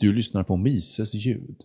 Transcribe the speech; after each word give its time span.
Du 0.00 0.12
lyssnar 0.12 0.42
på 0.42 0.56
Mises 0.56 1.14
ljud. 1.14 1.64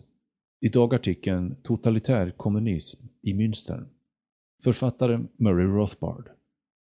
Idag 0.60 0.94
artikeln 0.94 1.56
Totalitär 1.62 2.30
kommunism 2.30 3.06
i 3.22 3.34
Münster. 3.34 3.86
Författare 4.62 5.24
Murray 5.36 5.66
Rothbard. 5.66 6.28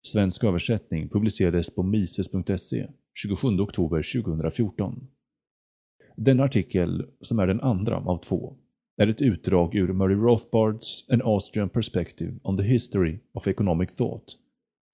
Svensk 0.03 0.45
översättning 0.45 1.09
publicerades 1.09 1.75
på 1.75 1.83
mises.se 1.83 2.87
27 3.15 3.49
oktober 3.49 4.23
2014. 4.23 5.07
Denna 6.17 6.45
artikel, 6.45 7.07
som 7.21 7.39
är 7.39 7.47
den 7.47 7.61
andra 7.61 7.97
av 7.97 8.19
två, 8.19 8.57
är 8.97 9.07
ett 9.07 9.23
utdrag 9.23 9.75
ur 9.75 9.93
Murray 9.93 10.17
Rothbards 10.17 11.11
An 11.11 11.23
Austrian 11.25 11.69
Perspective 11.69 12.39
on 12.43 12.57
the 12.57 12.63
History 12.63 13.19
of 13.33 13.47
Economic 13.47 13.97
Thought, 13.97 14.37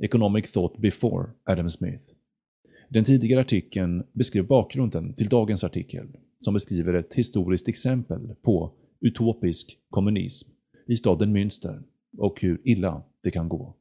Economic 0.03 0.53
Thought 0.53 0.79
Before 0.79 1.31
Adam 1.45 1.71
Smith. 1.71 2.05
Den 2.89 3.05
tidigare 3.05 3.41
artikeln 3.41 4.03
beskrev 4.13 4.47
bakgrunden 4.47 5.15
till 5.15 5.29
dagens 5.29 5.65
artikel, 5.65 6.09
som 6.45 6.55
beskriver 6.55 6.95
ett 6.95 7.15
historiskt 7.15 7.69
exempel 7.69 8.35
på 8.43 8.73
utopisk 9.01 9.79
kommunism 9.91 10.51
i 10.87 10.97
staden 10.97 11.37
Münster 11.37 11.83
och 12.19 12.41
hur 12.41 12.61
illa 12.65 13.03
det 13.23 13.31
kan 13.31 13.49
gå. 13.49 13.75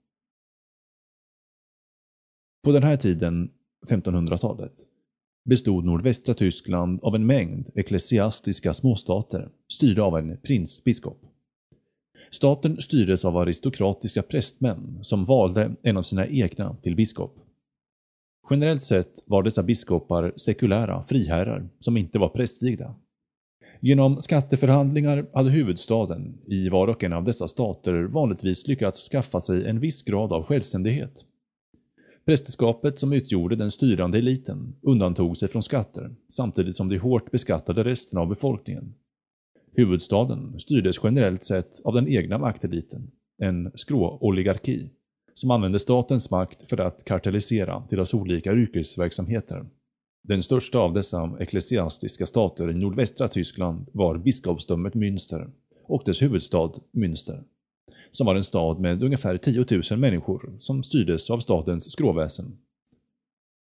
På 2.64 2.72
den 2.72 2.84
här 2.84 2.98
tiden, 2.98 3.52
1500-talet, 3.90 4.74
bestod 5.46 5.86
nordvästra 5.86 6.34
Tyskland 6.34 7.00
av 7.04 7.16
en 7.16 7.26
mängd 7.26 7.70
ecklesiastiska 7.76 8.74
småstater 8.74 9.50
styrda 9.74 10.04
av 10.04 10.18
en 10.18 10.38
prinsbiskop. 10.38 11.26
Staten 12.32 12.82
styrdes 12.82 13.26
av 13.26 13.38
aristokratiska 13.38 14.22
prästmän 14.22 15.00
som 15.02 15.26
valde 15.26 15.76
en 15.82 15.98
av 15.98 16.04
sina 16.04 16.28
egna 16.28 16.76
till 16.76 16.96
biskop. 16.96 17.40
Generellt 18.50 18.82
sett 18.82 19.24
var 19.26 19.44
dessa 19.44 19.64
biskopar 19.64 20.34
sekulära 20.36 21.04
friherrar 21.04 21.70
som 21.80 21.98
inte 21.98 22.20
var 22.20 22.30
prästvigda. 22.30 22.96
Genom 23.80 24.22
skatteförhandlingar 24.22 25.26
hade 25.34 25.50
huvudstaden 25.50 26.38
i 26.48 26.70
var 26.70 26.88
och 26.88 27.04
en 27.04 27.14
av 27.14 27.24
dessa 27.24 27.48
stater 27.48 28.04
vanligtvis 28.04 28.68
lyckats 28.68 29.10
skaffa 29.10 29.42
sig 29.42 29.68
en 29.68 29.80
viss 29.80 30.04
grad 30.04 30.34
av 30.34 30.44
självständighet. 30.44 31.26
Prästerskapet 32.26 33.00
som 33.00 33.14
utgjorde 33.14 33.56
den 33.56 33.72
styrande 33.72 34.18
eliten 34.18 34.76
undantog 34.82 35.38
sig 35.38 35.50
från 35.50 35.64
skatter 35.64 36.16
samtidigt 36.30 36.76
som 36.76 36.90
de 36.90 36.98
hårt 36.98 37.32
beskattade 37.32 37.84
resten 37.84 38.20
av 38.20 38.28
befolkningen. 38.28 38.94
Huvudstaden 39.76 40.60
styrdes 40.60 41.00
generellt 41.04 41.44
sett 41.44 41.82
av 41.84 41.94
den 41.94 42.08
egna 42.08 42.38
makteliten, 42.38 43.12
en 43.42 43.72
skråoligarki, 43.76 44.90
som 45.34 45.52
använde 45.52 45.80
statens 45.80 46.32
makt 46.32 46.70
för 46.70 46.82
att 46.82 47.04
kartellisera 47.04 47.84
deras 47.90 48.14
olika 48.14 48.54
yrkesverksamheter. 48.54 49.66
Den 50.24 50.44
största 50.44 50.80
av 50.80 50.94
dessa 50.94 51.38
ecklesiastiska 51.40 52.26
stater 52.26 52.70
i 52.70 52.74
nordvästra 52.74 53.28
Tyskland 53.28 53.88
var 53.92 54.18
biskopsdömet 54.18 54.94
Münster 54.94 55.50
och 55.88 56.04
dess 56.06 56.22
huvudstad 56.22 56.72
Münster, 56.92 57.44
som 58.12 58.26
var 58.26 58.36
en 58.36 58.44
stad 58.44 58.80
med 58.80 59.04
ungefär 59.04 59.38
10 59.38 59.66
000 59.92 60.00
människor 60.00 60.58
som 60.60 60.84
styrdes 60.84 61.30
av 61.30 61.40
stadens 61.40 61.92
skråväsen. 61.92 62.58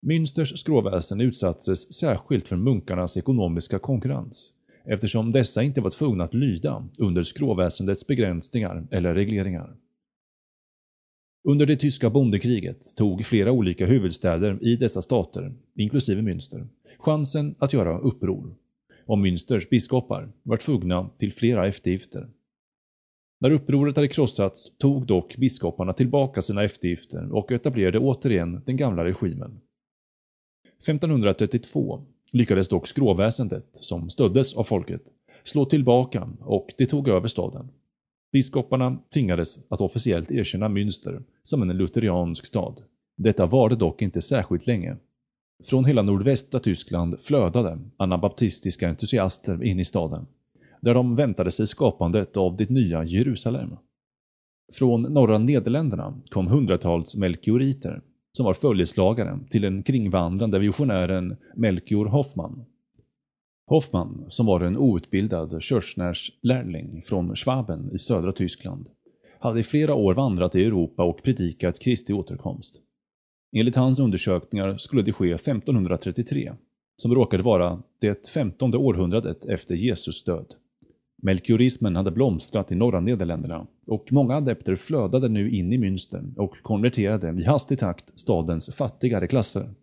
Münsters 0.06 0.58
skråväsen 0.58 1.20
utsattes 1.20 1.92
särskilt 1.92 2.48
för 2.48 2.56
munkarnas 2.56 3.16
ekonomiska 3.16 3.78
konkurrens 3.78 4.52
eftersom 4.84 5.32
dessa 5.32 5.62
inte 5.62 5.80
var 5.80 5.90
tvungna 5.90 6.24
att 6.24 6.34
lyda 6.34 6.88
under 6.98 7.22
skråväsendets 7.22 8.06
begränsningar 8.06 8.86
eller 8.90 9.14
regleringar. 9.14 9.76
Under 11.44 11.66
det 11.66 11.76
tyska 11.76 12.10
bondekriget 12.10 12.96
tog 12.96 13.26
flera 13.26 13.52
olika 13.52 13.86
huvudstäder 13.86 14.58
i 14.60 14.76
dessa 14.76 15.02
stater, 15.02 15.54
inklusive 15.76 16.22
Münster, 16.22 16.66
chansen 16.98 17.54
att 17.58 17.72
göra 17.72 17.98
uppror. 17.98 18.54
Och 19.06 19.18
Münsters 19.18 19.68
biskopar 19.68 20.32
var 20.42 20.56
tvungna 20.56 21.10
till 21.18 21.32
flera 21.32 21.66
eftergifter. 21.66 22.28
När 23.40 23.50
upproret 23.50 23.96
hade 23.96 24.08
krossats 24.08 24.76
tog 24.78 25.06
dock 25.06 25.36
biskoparna 25.36 25.92
tillbaka 25.92 26.42
sina 26.42 26.64
eftergifter 26.64 27.32
och 27.32 27.52
etablerade 27.52 27.98
återigen 27.98 28.62
den 28.66 28.76
gamla 28.76 29.04
regimen. 29.04 29.60
1532 30.80 32.04
lyckades 32.30 32.68
dock 32.68 32.86
skråväsendet, 32.86 33.68
som 33.72 34.10
stöddes 34.10 34.56
av 34.56 34.64
folket, 34.64 35.02
slå 35.42 35.64
tillbaka 35.64 36.28
och 36.40 36.68
det 36.78 36.86
tog 36.86 37.08
över 37.08 37.28
staden. 37.28 37.68
Biskoparna 38.32 38.98
tvingades 39.14 39.70
att 39.70 39.80
officiellt 39.80 40.30
erkänna 40.30 40.68
Münster 40.68 41.22
som 41.42 41.62
en 41.62 41.76
lutheriansk 41.76 42.46
stad. 42.46 42.80
Detta 43.16 43.46
varade 43.46 43.76
dock 43.76 44.02
inte 44.02 44.22
särskilt 44.22 44.66
länge. 44.66 44.96
Från 45.64 45.84
hela 45.84 46.02
nordvästra 46.02 46.60
Tyskland 46.60 47.20
flödade 47.20 47.78
anabaptistiska 47.96 48.88
entusiaster 48.88 49.64
in 49.64 49.80
i 49.80 49.84
staden, 49.84 50.26
där 50.80 50.94
de 50.94 51.16
väntade 51.16 51.50
sig 51.50 51.66
skapandet 51.66 52.36
av 52.36 52.56
det 52.56 52.70
nya 52.70 53.04
Jerusalem. 53.04 53.76
Från 54.72 55.02
norra 55.02 55.38
Nederländerna 55.38 56.20
kom 56.30 56.46
hundratals 56.46 57.16
melkioriter, 57.16 58.02
som 58.32 58.46
var 58.46 58.54
följeslagare 58.54 59.38
till 59.50 59.62
den 59.62 59.82
kringvandrande 59.82 60.58
visionären 60.58 61.36
Melchior 61.56 62.06
Hoffman. 62.06 62.64
Hoffman, 63.66 64.26
som 64.28 64.46
var 64.46 64.60
en 64.60 64.76
outbildad 64.76 65.62
Kirchners-lärling 65.62 67.02
från 67.04 67.36
Schwaben 67.36 67.90
i 67.92 67.98
södra 67.98 68.32
Tyskland, 68.32 68.86
hade 69.38 69.60
i 69.60 69.62
flera 69.62 69.94
år 69.94 70.14
vandrat 70.14 70.54
i 70.54 70.64
Europa 70.64 71.04
och 71.04 71.22
predikat 71.22 71.78
Kristi 71.78 72.12
återkomst. 72.12 72.82
Enligt 73.56 73.76
hans 73.76 74.00
undersökningar 74.00 74.78
skulle 74.78 75.02
det 75.02 75.12
ske 75.12 75.32
1533, 75.32 76.52
som 76.96 77.14
råkade 77.14 77.42
vara 77.42 77.82
det 78.00 78.28
femtonde 78.28 78.78
århundradet 78.78 79.44
efter 79.44 79.74
Jesus 79.74 80.24
död. 80.24 80.54
Melkiorismen 81.22 81.96
hade 81.96 82.10
blomstrat 82.10 82.72
i 82.72 82.74
norra 82.74 83.00
Nederländerna 83.00 83.66
och 83.86 84.12
många 84.12 84.34
adepter 84.34 84.76
flödade 84.76 85.28
nu 85.28 85.50
in 85.50 85.72
i 85.72 85.78
Münster 85.78 86.38
och 86.38 86.62
konverterade 86.62 87.40
i 87.40 87.44
hastig 87.44 87.78
takt 87.78 88.20
stadens 88.20 88.74
fattigare 88.74 89.26
klasser. 89.26 89.74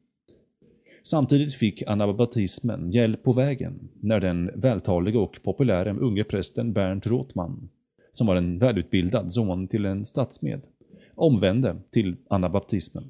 Samtidigt 1.03 1.55
fick 1.55 1.83
anabaptismen 1.87 2.91
hjälp 2.91 3.23
på 3.23 3.33
vägen 3.33 3.89
när 4.01 4.19
den 4.19 4.51
vältalige 4.55 5.17
och 5.17 5.39
populära 5.43 5.93
unge 5.93 6.23
prästen 6.23 6.73
Bernt 6.73 7.07
Rothman, 7.07 7.69
som 8.11 8.27
var 8.27 8.35
en 8.35 8.59
välutbildad 8.59 9.33
son 9.33 9.67
till 9.67 9.85
en 9.85 10.05
statsmed, 10.05 10.61
omvände 11.15 11.75
till 11.91 12.15
anabaptismen. 12.29 13.09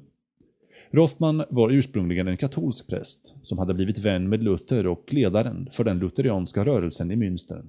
Rothman 0.90 1.44
var 1.50 1.70
ursprungligen 1.70 2.28
en 2.28 2.36
katolsk 2.36 2.88
präst 2.88 3.34
som 3.42 3.58
hade 3.58 3.74
blivit 3.74 3.98
vän 3.98 4.28
med 4.28 4.42
Luther 4.42 4.86
och 4.86 5.12
ledaren 5.12 5.68
för 5.72 5.84
den 5.84 5.98
lutherianska 5.98 6.64
rörelsen 6.64 7.10
i 7.10 7.16
Münster. 7.16 7.64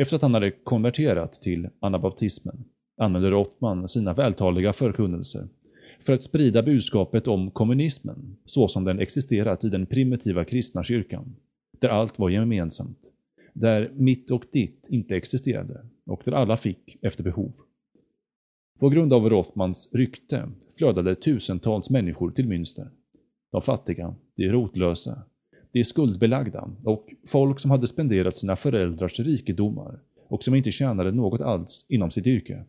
Efter 0.00 0.16
att 0.16 0.22
han 0.22 0.34
hade 0.34 0.50
konverterat 0.50 1.32
till 1.32 1.68
anabaptismen 1.80 2.64
använde 2.96 3.30
Rothman 3.30 3.88
sina 3.88 4.14
vältaliga 4.14 4.72
förkunnelser 4.72 5.48
för 6.02 6.12
att 6.12 6.24
sprida 6.24 6.62
budskapet 6.62 7.28
om 7.28 7.50
kommunismen 7.50 8.36
så 8.44 8.68
som 8.68 8.84
den 8.84 8.98
existerat 8.98 9.64
i 9.64 9.68
den 9.68 9.86
primitiva 9.86 10.44
kristna 10.44 10.82
kyrkan, 10.82 11.36
där 11.78 11.88
allt 11.88 12.18
var 12.18 12.30
gemensamt, 12.30 13.12
där 13.52 13.90
mitt 13.94 14.30
och 14.30 14.44
ditt 14.52 14.86
inte 14.90 15.16
existerade 15.16 15.86
och 16.06 16.22
där 16.24 16.32
alla 16.32 16.56
fick 16.56 16.98
efter 17.02 17.24
behov. 17.24 17.52
På 18.78 18.88
grund 18.88 19.12
av 19.12 19.30
Rothmans 19.30 19.90
rykte 19.94 20.48
flödade 20.78 21.14
tusentals 21.14 21.90
människor 21.90 22.30
till 22.30 22.46
Münster. 22.46 22.88
De 23.52 23.62
fattiga, 23.62 24.14
de 24.36 24.48
rotlösa, 24.48 25.22
de 25.72 25.84
skuldbelagda 25.84 26.70
och 26.84 27.14
folk 27.26 27.60
som 27.60 27.70
hade 27.70 27.86
spenderat 27.86 28.36
sina 28.36 28.56
föräldrars 28.56 29.20
rikedomar 29.20 30.00
och 30.28 30.42
som 30.42 30.54
inte 30.54 30.70
tjänade 30.70 31.12
något 31.12 31.40
alls 31.40 31.86
inom 31.88 32.10
sitt 32.10 32.26
yrke. 32.26 32.64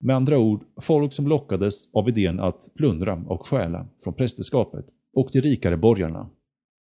Med 0.00 0.16
andra 0.16 0.38
ord, 0.38 0.64
folk 0.80 1.12
som 1.12 1.28
lockades 1.28 1.94
av 1.94 2.08
idén 2.08 2.40
att 2.40 2.70
plundra 2.76 3.24
och 3.26 3.46
stjäla 3.46 3.86
från 4.04 4.14
prästerskapet 4.14 4.84
och 5.12 5.28
de 5.32 5.40
rikare 5.40 5.76
borgarna. 5.76 6.30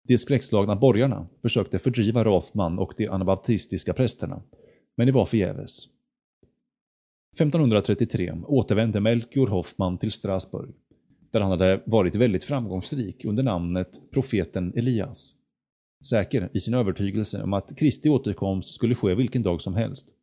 De 0.09 0.19
skräckslagna 0.19 0.77
borgarna 0.77 1.27
försökte 1.43 1.79
fördriva 1.79 2.25
Rothman 2.25 2.79
och 2.79 2.95
de 2.97 3.09
anabaptistiska 3.09 3.93
prästerna, 3.93 4.43
men 4.97 5.07
det 5.07 5.13
var 5.13 5.27
förgäves. 5.27 5.87
1533 7.37 8.33
återvände 8.47 9.01
Melchior 9.01 9.47
Hoffman 9.47 9.99
till 9.99 10.13
Strasbourg, 10.13 10.71
där 11.31 11.41
han 11.41 11.51
hade 11.51 11.83
varit 11.87 12.17
väldigt 12.17 12.45
framgångsrik 12.45 13.25
under 13.25 13.43
namnet 13.43 13.89
profeten 14.13 14.73
Elias. 14.77 15.35
Säker 16.05 16.51
i 16.53 16.61
sin 16.61 16.75
övertygelse 16.75 17.43
om 17.43 17.53
att 17.53 17.79
Kristi 17.79 18.09
återkomst 18.09 18.75
skulle 18.75 18.95
ske 18.95 19.15
vilken 19.15 19.43
dag 19.43 19.61
som 19.61 19.75
helst. 19.75 20.15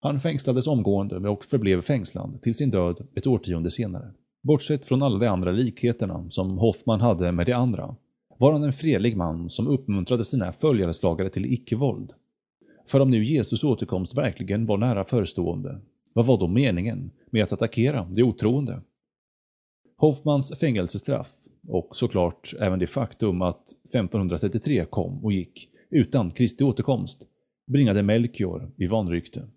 Han 0.00 0.20
fängslades 0.20 0.66
omgående 0.66 1.28
och 1.28 1.44
förblev 1.44 1.82
fängslad 1.82 2.42
till 2.42 2.54
sin 2.54 2.70
död 2.70 3.06
ett 3.14 3.26
årtionde 3.26 3.70
senare. 3.70 4.12
Bortsett 4.42 4.86
från 4.86 5.02
alla 5.02 5.18
de 5.18 5.26
andra 5.26 5.50
likheterna 5.50 6.30
som 6.30 6.58
Hoffman 6.58 7.00
hade 7.00 7.32
med 7.32 7.46
de 7.46 7.52
andra, 7.52 7.96
var 8.38 8.52
han 8.52 8.62
en 8.62 8.72
fredlig 8.72 9.16
man 9.16 9.50
som 9.50 9.66
uppmuntrade 9.66 10.24
sina 10.24 10.52
följarslagare 10.52 11.30
till 11.30 11.52
icke-våld. 11.52 12.12
För 12.86 13.00
om 13.00 13.10
nu 13.10 13.24
Jesus 13.24 13.64
återkomst 13.64 14.16
verkligen 14.16 14.66
var 14.66 14.78
nära 14.78 15.04
förestående, 15.04 15.80
vad 16.12 16.26
var 16.26 16.38
då 16.38 16.48
meningen 16.48 17.10
med 17.30 17.44
att 17.44 17.52
attackera 17.52 18.04
de 18.04 18.22
otroende? 18.22 18.82
Hoffmans 19.96 20.58
fängelsestraff 20.58 21.32
och 21.68 21.96
såklart 21.96 22.54
även 22.60 22.78
det 22.78 22.86
faktum 22.86 23.42
att 23.42 23.62
1533 23.84 24.84
kom 24.90 25.24
och 25.24 25.32
gick 25.32 25.68
utan 25.90 26.30
Kristi 26.30 26.64
återkomst 26.64 27.28
bringade 27.66 28.02
Melchior 28.02 28.70
i 28.76 28.86
vanrykte. 28.86 29.48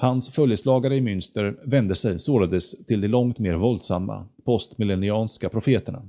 Hans 0.00 0.28
följeslagare 0.28 0.96
i 0.96 1.00
Münster 1.00 1.60
vände 1.64 1.94
sig 1.94 2.18
således 2.18 2.86
till 2.86 3.00
de 3.00 3.08
långt 3.08 3.38
mer 3.38 3.54
våldsamma 3.54 4.26
postmillennianska 4.44 5.48
profeterna 5.48 6.02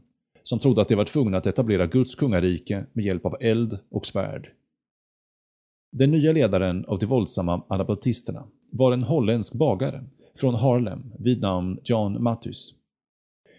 som 0.44 0.60
trodde 0.60 0.82
att 0.82 0.88
de 0.88 0.96
var 0.96 1.06
tvungna 1.06 1.38
att 1.38 1.48
etablera 1.48 1.88
Guds 1.88 2.16
kungarike 2.16 2.86
med 2.94 3.06
hjälp 3.06 3.26
av 3.26 3.38
eld 3.40 3.80
och 3.90 4.06
svärd. 4.06 4.52
Den 5.92 6.12
nya 6.12 6.32
ledaren 6.32 6.86
av 6.86 7.00
de 7.00 7.06
våldsamma 7.06 7.64
anabaptisterna 7.68 8.44
var 8.70 8.92
en 8.92 9.04
holländsk 9.04 9.54
bagare 9.54 10.04
från 10.36 10.56
Harlem 10.56 11.12
vid 11.20 11.42
namn 11.42 11.80
John 11.84 12.24
Mathys. 12.24 12.74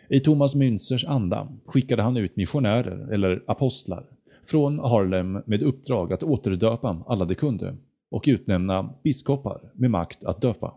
I 0.09 0.21
Thomas 0.21 0.55
Münsters 0.55 1.05
anda 1.05 1.49
skickade 1.67 2.03
han 2.03 2.17
ut 2.17 2.37
missionärer, 2.37 3.13
eller 3.13 3.45
apostlar, 3.47 4.05
från 4.47 4.79
Harlem 4.79 5.33
med 5.47 5.63
uppdrag 5.63 6.13
att 6.13 6.23
återdöpa 6.23 7.05
alla 7.07 7.25
de 7.25 7.35
kunde 7.35 7.77
och 8.13 8.25
utnämna 8.27 8.95
biskopar 9.05 9.71
med 9.75 9.91
makt 9.91 10.25
att 10.25 10.41
döpa. 10.41 10.75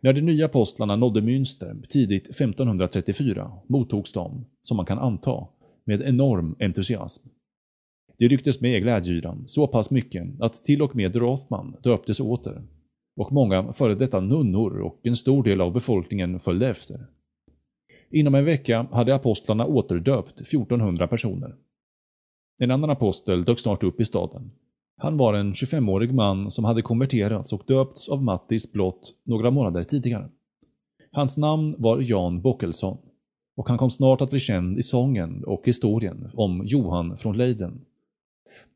När 0.00 0.12
de 0.12 0.20
nya 0.20 0.46
apostlarna 0.46 0.96
nådde 0.96 1.20
Münster 1.20 1.86
tidigt 1.88 2.28
1534 2.28 3.52
mottogs 3.66 4.12
de, 4.12 4.46
som 4.62 4.76
man 4.76 4.86
kan 4.86 4.98
anta, 4.98 5.46
med 5.84 6.02
enorm 6.02 6.56
entusiasm. 6.58 7.28
Det 8.18 8.28
rycktes 8.28 8.60
med 8.60 8.82
glädjyran 8.82 9.42
så 9.46 9.66
pass 9.66 9.90
mycket 9.90 10.40
att 10.40 10.54
till 10.54 10.82
och 10.82 10.96
med 10.96 11.16
Rothman 11.16 11.76
döptes 11.82 12.20
åter 12.20 12.62
och 13.16 13.32
många 13.32 13.72
före 13.72 13.94
detta 13.94 14.20
nunnor 14.20 14.80
och 14.80 15.00
en 15.02 15.16
stor 15.16 15.42
del 15.42 15.60
av 15.60 15.72
befolkningen 15.72 16.40
följde 16.40 16.68
efter. 16.68 17.06
Inom 18.10 18.34
en 18.34 18.44
vecka 18.44 18.86
hade 18.92 19.14
apostlarna 19.14 19.66
återdöpt 19.66 20.40
1400 20.40 21.08
personer. 21.08 21.54
En 22.58 22.70
annan 22.70 22.90
apostel 22.90 23.44
dök 23.44 23.58
snart 23.58 23.84
upp 23.84 24.00
i 24.00 24.04
staden. 24.04 24.50
Han 24.96 25.16
var 25.16 25.34
en 25.34 25.52
25-årig 25.52 26.14
man 26.14 26.50
som 26.50 26.64
hade 26.64 26.82
konverterats 26.82 27.52
och 27.52 27.62
döpts 27.66 28.08
av 28.08 28.22
Mattis 28.22 28.72
blott 28.72 29.14
några 29.24 29.50
månader 29.50 29.84
tidigare. 29.84 30.28
Hans 31.12 31.38
namn 31.38 31.74
var 31.78 32.00
Jan 32.00 32.42
Bockelsson 32.42 32.98
och 33.56 33.68
han 33.68 33.78
kom 33.78 33.90
snart 33.90 34.20
att 34.20 34.30
bli 34.30 34.40
känd 34.40 34.78
i 34.78 34.82
sången 34.82 35.44
och 35.44 35.62
historien 35.64 36.30
om 36.34 36.62
Johan 36.66 37.16
från 37.16 37.36
Leiden 37.36 37.80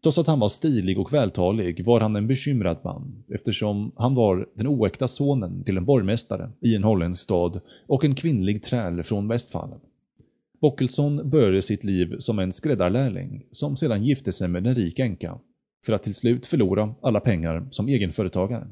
Trots 0.03 0.19
att 0.19 0.27
han 0.27 0.41
var 0.41 0.49
stilig 0.49 0.99
och 0.99 1.13
vältalig 1.13 1.85
var 1.85 2.01
han 2.01 2.17
en 2.17 2.27
bekymrad 2.27 2.79
man 2.85 3.25
eftersom 3.35 3.93
han 3.97 4.15
var 4.15 4.49
den 4.55 4.67
oäkta 4.67 5.09
sonen 5.09 5.65
till 5.65 5.77
en 5.77 5.85
borgmästare 5.85 6.51
i 6.61 6.77
en 6.77 6.85
holländsk 6.85 7.23
stad 7.23 7.61
och 7.87 8.05
en 8.05 8.15
kvinnlig 8.15 8.63
träl 8.63 9.03
från 9.03 9.29
Västfallen. 9.29 9.81
Bockelsson 10.61 11.31
började 11.31 11.63
sitt 11.63 11.85
liv 11.85 12.17
som 12.19 12.39
en 12.39 12.53
skräddarlärling 12.53 13.45
som 13.53 13.77
sedan 13.77 14.05
gifte 14.05 14.33
sig 14.33 14.49
med 14.49 14.67
en 14.67 14.75
rik 14.75 14.99
änka 14.99 15.39
för 15.87 15.93
att 15.93 16.03
till 16.03 16.15
slut 16.15 16.47
förlora 16.47 16.95
alla 17.03 17.21
pengar 17.21 17.67
som 17.71 17.89
egenföretagare. 17.89 18.69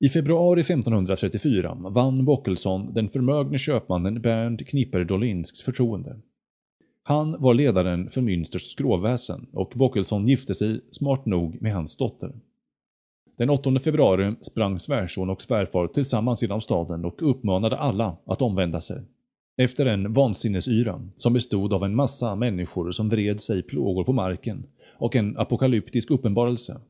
I 0.00 0.08
februari 0.08 0.60
1534 0.60 1.76
vann 1.80 2.24
Bockelsson 2.24 2.94
den 2.94 3.08
förmögne 3.08 3.58
köpmannen 3.58 4.20
Bernd 4.20 4.68
Knipper 4.68 5.04
Dolinsks 5.04 5.62
förtroende 5.62 6.16
han 7.08 7.36
var 7.42 7.54
ledaren 7.54 8.10
för 8.10 8.20
Münsters 8.20 8.62
skråväsen 8.62 9.46
och 9.52 9.72
Bockelsson 9.74 10.28
gifte 10.28 10.54
sig 10.54 10.80
smart 10.90 11.26
nog 11.26 11.62
med 11.62 11.74
hans 11.74 11.96
dotter. 11.96 12.32
Den 13.38 13.50
8 13.50 13.78
februari 13.78 14.34
sprang 14.40 14.80
svärson 14.80 15.30
och 15.30 15.42
svärfar 15.42 15.88
tillsammans 15.88 16.42
genom 16.42 16.60
staden 16.60 17.04
och 17.04 17.30
uppmanade 17.30 17.76
alla 17.76 18.16
att 18.26 18.42
omvända 18.42 18.80
sig. 18.80 19.02
Efter 19.56 19.86
en 19.86 20.12
vansinnesyra 20.12 21.08
som 21.16 21.32
bestod 21.32 21.72
av 21.72 21.84
en 21.84 21.94
massa 21.94 22.34
människor 22.34 22.90
som 22.90 23.08
vred 23.08 23.40
sig 23.40 23.62
plågor 23.62 24.04
på 24.04 24.12
marken 24.12 24.66
och 24.98 25.16
en 25.16 25.38
apokalyptisk 25.38 26.10
uppenbarelse 26.10 26.80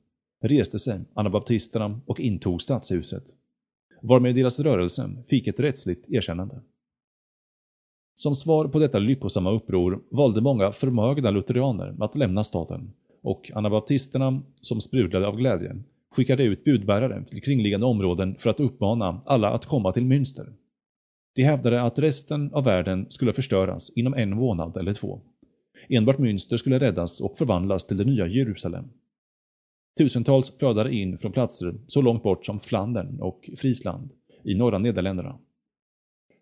reste 0.43 0.79
sig 0.79 1.01
anabaptisterna 1.15 2.01
och 2.07 2.21
intog 2.21 2.63
stadshuset, 2.63 3.25
varmed 4.03 4.35
deras 4.35 4.61
rörelse 4.61 5.11
fick 5.29 5.47
ett 5.47 5.61
rättsligt 5.61 6.09
erkännande. 6.09 6.61
Som 8.15 8.37
svar 8.37 8.69
på 8.69 8.79
detta 8.79 8.99
lyckosamma 8.99 9.51
uppror 9.51 10.03
valde 10.11 10.41
många 10.41 10.73
förmögna 10.73 11.31
lutheraner 11.31 11.97
att 12.01 12.17
lämna 12.17 12.45
staden 12.45 12.93
och 13.23 13.51
anabaptisterna, 13.55 14.43
som 14.61 14.81
sprudlade 14.81 15.27
av 15.27 15.37
glädje, 15.37 15.77
skickade 16.11 16.45
ut 16.45 16.65
budbärare 16.65 17.25
till 17.25 17.43
kringliggande 17.43 17.87
områden 17.87 18.37
för 18.39 18.51
att 18.51 18.61
uppmana 18.61 19.23
alla 19.27 19.51
att 19.51 19.67
komma 19.67 19.93
till 19.93 20.03
Münster. 20.03 20.53
De 21.35 21.43
hävdade 21.43 21.83
att 21.83 21.99
resten 21.99 22.53
av 22.53 22.65
världen 22.65 23.07
skulle 23.11 23.33
förstöras 23.33 23.91
inom 23.91 24.15
en 24.15 24.37
månad 24.37 24.77
eller 24.77 24.95
två. 24.95 25.21
Enbart 25.89 26.19
Münster 26.19 26.57
skulle 26.57 26.79
räddas 26.79 27.21
och 27.21 27.39
förvandlas 27.39 27.87
till 27.87 27.97
det 27.97 28.05
nya 28.05 28.27
Jerusalem. 28.27 28.85
Tusentals 29.99 30.59
flödade 30.59 30.95
in 30.95 31.19
från 31.19 31.33
platser 31.33 31.75
så 31.87 32.03
långt 32.03 32.23
bort 32.23 32.47
som 32.47 32.61
Flandern 32.61 33.21
och 33.21 33.51
Friesland 33.57 34.11
i 34.45 34.55
norra 34.55 34.79
Nederländerna. 34.79 35.39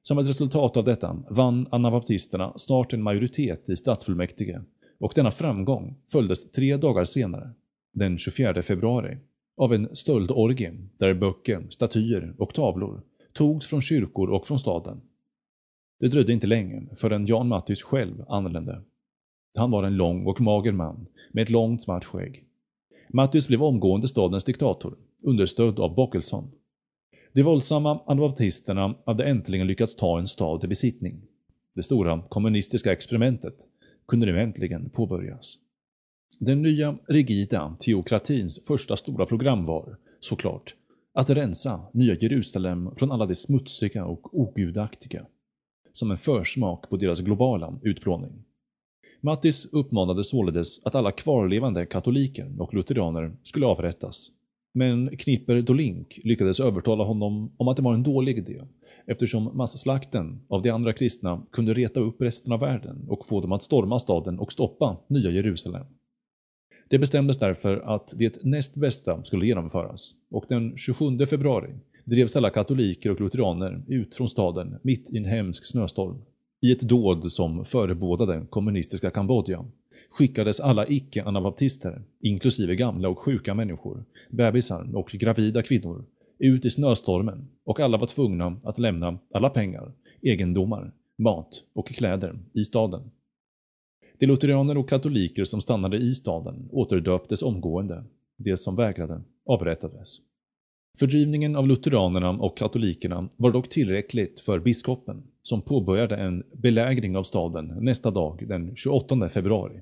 Som 0.02 0.19
ett 0.19 0.29
resultat 0.29 0.76
av 0.76 0.85
detta 0.85 1.23
vann 1.31 1.69
anabaptisterna 1.70 2.52
snart 2.56 2.93
en 2.93 3.02
majoritet 3.02 3.69
i 3.69 3.76
stadsfullmäktige 3.76 4.61
och 5.00 5.12
denna 5.14 5.31
framgång 5.31 5.96
följdes 6.12 6.50
tre 6.50 6.76
dagar 6.76 7.05
senare, 7.05 7.50
den 7.93 8.19
24 8.19 8.62
februari, 8.62 9.19
av 9.56 9.75
en 9.75 9.94
stöldorgie 9.96 10.73
där 10.99 11.14
böcker, 11.14 11.67
statyer 11.70 12.35
och 12.38 12.55
tavlor 12.55 13.02
togs 13.32 13.67
från 13.67 13.82
kyrkor 13.82 14.31
och 14.31 14.46
från 14.46 14.58
staden. 14.58 15.00
Det 16.00 16.08
dröjde 16.08 16.32
inte 16.32 16.46
länge 16.46 16.87
förrän 16.96 17.26
Jan 17.26 17.49
Mattis 17.49 17.82
själv 17.82 18.25
anlände. 18.29 18.82
Han 19.54 19.70
var 19.70 19.82
en 19.82 19.96
lång 19.96 20.26
och 20.26 20.40
mager 20.40 20.72
man 20.72 21.06
med 21.32 21.42
ett 21.42 21.50
långt 21.50 21.82
svart 21.82 22.04
skägg. 22.04 22.44
Mattius 23.08 23.48
blev 23.48 23.62
omgående 23.62 24.08
stadens 24.08 24.44
diktator, 24.44 24.96
understödd 25.24 25.78
av 25.78 25.94
Bockelson. 25.94 26.50
de 27.32 27.42
våldsamma 27.42 28.00
anabaptisterna 28.06 28.94
hade 29.06 29.24
äntligen 29.24 29.66
lyckats 29.66 29.96
ta 29.96 30.18
en 30.18 30.26
stad 30.26 30.64
i 30.64 30.66
besittning. 30.66 31.22
Det 31.74 31.82
stora 31.82 32.22
kommunistiska 32.28 32.92
experimentet 32.92 33.54
kunde 34.08 34.26
nu 34.26 34.40
äntligen 34.40 34.90
påbörjas. 34.90 35.58
Den 36.38 36.62
nya 36.62 36.94
rigida 37.08 37.76
teokratins 37.80 38.64
första 38.66 38.96
stora 38.96 39.26
program 39.26 39.64
var, 39.64 39.96
såklart, 40.20 40.74
att 41.14 41.30
rensa 41.30 41.80
Nya 41.92 42.14
Jerusalem 42.14 42.90
från 42.96 43.12
alla 43.12 43.26
de 43.26 43.34
smutsiga 43.34 44.04
och 44.04 44.38
ogudaktiga, 44.40 45.26
som 45.92 46.10
en 46.10 46.18
försmak 46.18 46.90
på 46.90 46.96
deras 46.96 47.20
globala 47.20 47.78
utplåning. 47.82 48.44
Mattis 49.24 49.66
uppmanade 49.72 50.24
således 50.24 50.86
att 50.86 50.94
alla 50.94 51.10
kvarlevande 51.10 51.86
katoliker 51.86 52.52
och 52.58 52.74
lutheraner 52.74 53.36
skulle 53.43 53.66
avrättas 53.66 54.31
men 54.74 55.16
Knipper 55.16 55.62
Dolink 55.62 56.19
lyckades 56.24 56.60
övertala 56.60 57.04
honom 57.04 57.52
om 57.56 57.69
att 57.69 57.76
det 57.76 57.82
var 57.82 57.94
en 57.94 58.02
dålig 58.02 58.38
idé, 58.38 58.62
eftersom 59.06 59.56
masslakten 59.56 60.40
av 60.48 60.62
de 60.62 60.70
andra 60.70 60.93
kristna 60.93 61.43
kunde 61.52 61.74
reta 61.74 62.00
upp 62.00 62.22
resten 62.22 62.52
av 62.52 62.60
världen 62.60 63.04
och 63.08 63.26
få 63.26 63.40
dem 63.40 63.52
att 63.52 63.62
storma 63.62 63.98
staden 63.98 64.38
och 64.38 64.52
stoppa 64.52 64.96
Nya 65.08 65.31
Jerusalem. 65.31 65.86
Det 66.88 66.98
bestämdes 66.98 67.38
därför 67.38 67.76
att 67.76 68.14
det 68.19 68.44
näst 68.44 68.76
bästa 68.76 69.24
skulle 69.24 69.46
genomföras 69.46 70.14
och 70.31 70.44
den 70.48 70.76
27 70.76 71.26
februari 71.26 71.70
drevs 72.04 72.36
alla 72.36 72.50
katoliker 72.50 73.10
och 73.10 73.20
lutheraner 73.20 73.82
ut 73.88 74.14
från 74.14 74.28
staden 74.28 74.76
mitt 74.82 75.10
i 75.10 75.16
en 75.16 75.24
hemsk 75.24 75.64
snöstorm 75.64 76.22
i 76.64 76.72
ett 76.72 76.80
dåd 76.80 77.32
som 77.32 77.64
förebådade 77.64 78.46
kommunistiska 78.50 79.10
Kambodja 79.10 79.64
skickades 80.10 80.60
alla 80.60 80.86
icke-anabaptister, 80.88 82.02
inklusive 82.20 82.76
gamla 82.76 83.08
och 83.08 83.18
sjuka 83.18 83.54
människor, 83.54 84.04
bebisar 84.30 84.96
och 84.96 85.08
gravida 85.08 85.62
kvinnor, 85.62 86.04
ut 86.38 86.64
i 86.64 86.70
snöstormen 86.70 87.48
och 87.64 87.80
alla 87.80 87.98
var 87.98 88.06
tvungna 88.06 88.60
att 88.62 88.78
lämna 88.78 89.18
alla 89.34 89.50
pengar, 89.50 89.92
egendomar, 90.22 90.92
mat 91.18 91.62
och 91.74 91.88
kläder 91.88 92.38
i 92.54 92.64
staden. 92.64 93.10
De 94.18 94.26
lutheraner 94.26 94.78
och 94.78 94.88
katoliker 94.88 95.44
som 95.44 95.60
stannade 95.60 95.96
i 95.96 96.14
staden 96.14 96.68
återdöptes 96.72 97.42
omgående. 97.42 98.04
De 98.36 98.56
som 98.56 98.76
vägrade 98.76 99.22
avrättades. 99.46 100.16
Fördrivningen 100.98 101.56
av 101.56 101.68
lutheranerna 101.68 102.30
och 102.30 102.58
katolikerna 102.58 103.28
var 103.36 103.50
dock 103.50 103.68
tillräckligt 103.68 104.40
för 104.40 104.58
biskopen, 104.58 105.22
som 105.46 105.63
påbörjade 105.63 106.17
en 106.17 106.43
belägring 106.53 107.17
av 107.17 107.22
staden 107.22 107.67
nästa 107.81 108.10
dag 108.10 108.48
den 108.48 108.77
28 108.77 109.29
februari. 109.29 109.81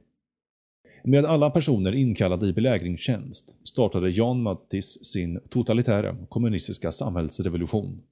Med 1.04 1.25
alla 1.25 1.50
personer 1.50 1.92
inkallade 1.92 2.47
i 2.47 2.52
belägringstjänst 2.52 3.69
startade 3.69 4.11
Jan 4.11 4.42
Mattis 4.42 5.04
sin 5.04 5.40
totalitära 5.50 6.16
kommunistiska 6.28 6.92
samhällsrevolution. 6.92 8.02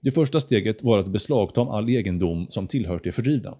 Det 0.00 0.10
första 0.10 0.40
steget 0.40 0.82
var 0.82 0.98
att 0.98 1.12
beslagta 1.12 1.60
all 1.60 1.88
egendom 1.88 2.46
som 2.48 2.66
tillhört 2.66 3.04
de 3.04 3.12
fördrivna. 3.12 3.56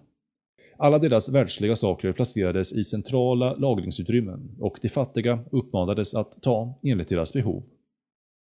Alla 0.77 0.99
deras 0.99 1.29
världsliga 1.29 1.75
saker 1.75 2.13
placerades 2.13 2.73
i 2.73 2.83
centrala 2.83 3.55
lagringsutrymmen 3.55 4.55
och 4.59 4.79
de 4.81 4.89
fattiga 4.89 5.39
uppmanades 5.51 6.15
att 6.15 6.41
ta 6.41 6.79
enligt 6.83 7.09
deras 7.09 7.33
behov. 7.33 7.63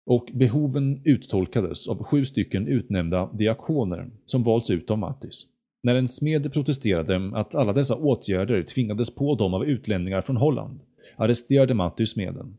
Och 0.05 0.29
behoven 0.33 1.01
uttolkades 1.05 1.87
av 1.87 2.03
sju 2.03 2.25
stycken 2.25 2.67
utnämnda 2.67 3.29
diakoner 3.33 4.09
som 4.25 4.43
valts 4.43 4.69
ut 4.69 4.91
av 4.91 4.97
Mattis. 4.97 5.45
När 5.83 5.95
en 5.95 6.07
smed 6.07 6.53
protesterade 6.53 7.31
att 7.33 7.55
alla 7.55 7.73
dessa 7.73 7.95
åtgärder 7.95 8.63
tvingades 8.63 9.15
på 9.15 9.35
dem 9.35 9.53
av 9.53 9.65
utlänningar 9.65 10.21
från 10.21 10.37
Holland, 10.37 10.79
arresterade 11.15 11.73
Mattis 11.73 12.09
smeden. 12.09 12.57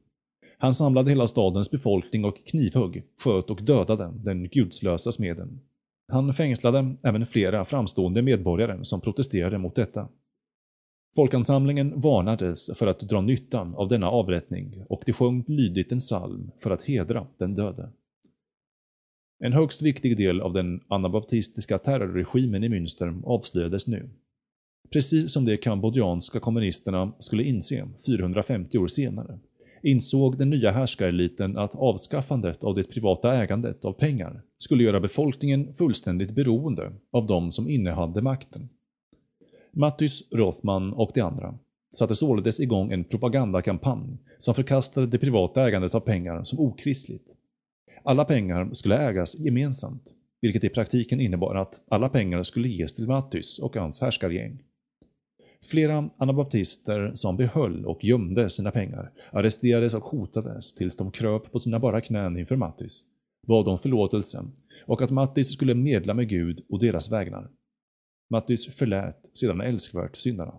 Han 0.59 0.75
samlade 0.75 1.11
hela 1.11 1.27
stadens 1.27 1.71
befolkning 1.71 2.25
och 2.25 2.47
knivhugg, 2.47 3.03
sköt 3.19 3.51
och 3.51 3.63
dödade 3.63 4.11
den 4.15 4.49
gudslösa 4.49 5.13
smeden. 5.13 5.61
Han 6.13 6.35
fängslade 6.35 6.95
även 7.03 7.27
flera 7.27 7.65
framstående 7.65 8.23
medborgare 8.23 8.85
som 8.85 9.01
protesterade 9.01 9.59
mot 9.59 9.75
detta. 9.75 10.09
Folkansamlingen 11.17 12.01
varnades 12.01 12.79
för 12.79 12.87
att 12.87 13.01
dra 13.01 13.21
nyttan 13.21 13.75
av 13.75 13.89
denna 13.89 14.11
avrättning 14.11 14.85
och 14.89 15.03
de 15.07 15.13
sjöng 15.13 15.45
lydigt 15.47 15.93
en 15.93 15.99
psalm 15.99 16.51
för 16.63 16.71
att 16.71 16.83
hedra 16.83 17.27
den 17.39 17.55
döde. 17.55 17.89
En 19.45 19.53
högst 19.53 19.83
viktig 19.83 20.17
del 20.17 20.41
av 20.41 20.53
den 20.53 20.81
anabaptistiska 20.89 21.79
terrorregimen 21.79 22.65
i 22.65 22.69
Münster 22.69 23.23
avslöjades 23.25 23.87
nu. 23.87 24.11
Precis 24.93 25.33
som 25.33 25.45
de 25.45 25.57
kambodjanska 25.57 26.41
kommunisterna 26.41 27.13
skulle 27.19 27.43
inse 27.43 27.89
450 28.07 28.79
år 28.79 28.87
senare, 28.87 29.39
insåg 29.83 30.39
den 30.39 30.51
nya 30.51 30.71
härskareliten 30.71 31.59
att 31.59 31.75
avskaffandet 31.75 32.65
av 32.65 32.75
det 32.75 32.85
privata 32.85 33.43
ägandet 33.43 33.85
av 33.85 33.93
pengar 33.93 34.43
skulle 34.59 34.85
göra 34.85 35.01
befolkningen 35.01 35.75
fullständigt 35.75 36.35
beroende 36.35 36.93
av 37.13 37.27
de 37.27 37.53
som 37.53 37.69
innehade 37.69 38.23
makten. 38.23 38.69
Mattis, 39.77 40.23
Rothman 40.33 40.93
och 40.93 41.11
de 41.15 41.21
andra 41.21 41.55
satte 41.95 42.15
således 42.15 42.61
igång 42.61 42.93
en 42.93 43.05
propagandakampanj 43.05 44.19
som 44.39 44.55
förkastade 44.55 45.07
det 45.07 45.19
privata 45.19 45.69
ägandet 45.69 45.95
av 45.95 46.01
pengar 46.01 46.45
som 46.45 46.61
okristligt. 46.61 47.37
Alla 48.05 48.25
pengar 48.25 48.69
skulle 48.73 48.97
ägas 48.97 49.39
gemensamt, 49.39 50.03
vilket 50.41 50.65
i 50.65 50.69
praktiken 50.69 51.21
innebar 51.21 51.55
att 51.55 51.81
alla 51.89 52.09
pengar 52.09 52.43
skulle 52.43 52.69
ges 52.69 52.95
till 52.95 53.07
Mattis 53.07 53.59
och 53.59 53.77
hans 53.77 54.01
härskargäng. 54.01 54.59
Flera 55.63 56.11
anabaptister 56.19 57.13
som 57.15 57.37
behöll 57.37 57.87
och 57.87 58.05
gömde 58.05 58.51
sina 58.51 58.71
pengar 58.71 59.11
arresterades 59.33 59.95
och 59.95 60.05
hotades 60.05 60.75
tills 60.75 60.97
de 60.97 61.11
kröp 61.11 61.53
på 61.53 61.61
sina 61.61 61.79
bara 61.79 62.01
knän 62.01 62.39
inför 62.39 62.57
Mattis, 62.57 63.05
bad 63.47 63.69
om 63.69 63.79
förlåtelse 63.79 64.45
och 64.87 65.03
att 65.03 65.11
Mattis 65.11 65.53
skulle 65.53 65.75
medla 65.75 66.15
med 66.15 66.29
Gud 66.29 66.65
och 66.69 66.81
deras 66.81 67.13
vägnar. 67.13 67.51
Mattis 68.31 68.67
förlät 68.75 69.31
sedan 69.33 69.61
älskvärt 69.61 70.17
syndarna. 70.17 70.55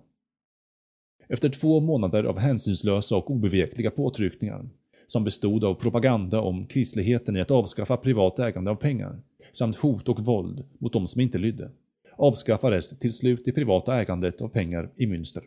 Efter 1.28 1.50
två 1.50 1.80
månader 1.80 2.24
av 2.24 2.40
hänsynslösa 2.40 3.16
och 3.18 3.32
obevekliga 3.32 3.92
påtryckningar, 3.92 4.70
som 5.08 5.24
bestod 5.24 5.64
av 5.64 5.76
propaganda 5.76 6.42
om 6.42 6.68
kristligheten 6.68 7.38
i 7.38 7.42
att 7.42 7.52
avskaffa 7.52 7.98
privat 7.98 8.40
ägande 8.40 8.72
av 8.72 8.76
pengar, 8.76 9.22
samt 9.52 9.76
hot 9.76 10.10
och 10.10 10.20
våld 10.20 10.64
mot 10.78 10.94
de 10.94 11.08
som 11.08 11.22
inte 11.22 11.38
lydde, 11.38 11.72
avskaffades 12.18 13.00
till 13.00 13.12
slut 13.12 13.46
det 13.46 13.52
privata 13.52 14.02
ägandet 14.02 14.42
av 14.42 14.48
pengar 14.48 14.90
i 14.96 15.06
Münster. 15.06 15.44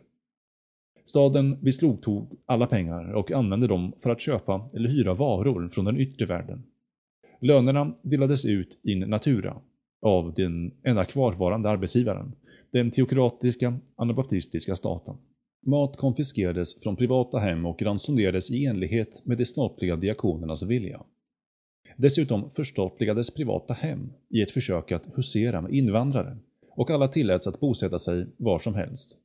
Staden 1.05 1.57
beslogtog 1.61 2.39
alla 2.45 2.67
pengar 2.67 3.13
och 3.13 3.31
använde 3.31 3.67
dem 3.67 3.93
för 3.99 4.09
att 4.09 4.21
köpa 4.21 4.69
eller 4.73 4.89
hyra 4.89 5.13
varor 5.13 5.69
från 5.69 5.85
den 5.85 5.97
yttre 5.97 6.25
världen. 6.25 6.63
Lönerna 7.41 7.95
delades 8.01 8.45
ut 8.45 8.79
in 8.83 8.99
natura 8.99 9.61
av 10.01 10.33
den 10.33 10.71
enda 10.83 11.05
kvarvarande 11.05 11.69
arbetsgivaren, 11.69 12.31
den 12.71 12.91
teokratiska 12.91 13.77
anabaptistiska 13.95 14.75
staten. 14.75 15.15
Mat 15.65 15.97
konfiskerades 15.97 16.83
från 16.83 16.95
privata 16.95 17.37
hem 17.37 17.65
och 17.65 17.81
ransonerades 17.81 18.51
i 18.51 18.65
enlighet 18.65 19.25
med 19.25 19.37
de 19.37 19.45
statliga 19.45 19.95
diakonernas 19.95 20.63
vilja. 20.63 21.01
Dessutom 21.97 22.51
förstatligades 22.51 23.33
privata 23.33 23.73
hem 23.73 24.13
i 24.29 24.41
ett 24.41 24.51
försök 24.51 24.91
att 24.91 25.17
husera 25.17 25.61
med 25.61 25.73
invandrare 25.73 26.37
och 26.69 26.91
alla 26.91 27.07
tilläts 27.07 27.47
att 27.47 27.59
bosätta 27.59 27.99
sig 27.99 28.27
var 28.37 28.59
som 28.59 28.75
helst. 28.75 29.17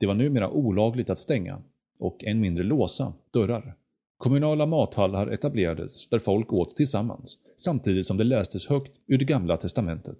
Det 0.00 0.06
var 0.06 0.14
numera 0.14 0.50
olagligt 0.50 1.10
att 1.10 1.18
stänga, 1.18 1.62
och 1.98 2.24
än 2.24 2.40
mindre 2.40 2.64
låsa, 2.64 3.12
dörrar. 3.32 3.76
Kommunala 4.18 4.66
mathallar 4.66 5.26
etablerades 5.26 6.10
där 6.10 6.18
folk 6.18 6.52
åt 6.52 6.76
tillsammans, 6.76 7.38
samtidigt 7.56 8.06
som 8.06 8.16
det 8.16 8.24
lästes 8.24 8.66
högt 8.66 8.92
ur 9.06 9.18
det 9.18 9.24
gamla 9.24 9.56
testamentet. 9.56 10.18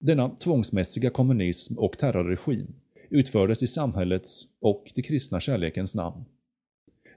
Denna 0.00 0.28
tvångsmässiga 0.28 1.10
kommunism 1.10 1.78
och 1.78 1.98
terrorregim 1.98 2.74
utfördes 3.10 3.62
i 3.62 3.66
samhällets 3.66 4.46
och 4.60 4.92
det 4.94 5.02
kristna 5.02 5.40
kärlekens 5.40 5.94
namn. 5.94 6.24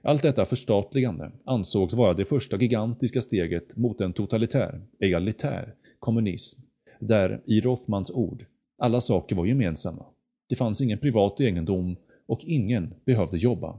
Allt 0.02 0.22
detta 0.22 0.46
förstatligande 0.46 1.30
ansågs 1.44 1.94
vara 1.94 2.14
det 2.14 2.24
första 2.24 2.56
gigantiska 2.56 3.20
steget 3.20 3.76
mot 3.76 4.00
en 4.00 4.12
totalitär, 4.12 4.80
egalitär 5.00 5.74
kommunism, 5.98 6.60
där, 7.00 7.42
i 7.46 7.60
Rothmans 7.60 8.10
ord, 8.10 8.44
alla 8.78 9.00
saker 9.00 9.36
var 9.36 9.46
gemensamma. 9.46 10.04
Det 10.48 10.56
fanns 10.56 10.80
ingen 10.80 10.98
privat 10.98 11.40
egendom 11.40 11.96
och 12.26 12.40
ingen 12.44 12.94
behövde 13.04 13.38
jobba. 13.38 13.78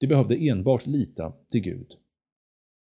De 0.00 0.06
behövde 0.06 0.48
enbart 0.48 0.86
lita 0.86 1.32
till 1.50 1.60
Gud. 1.60 1.96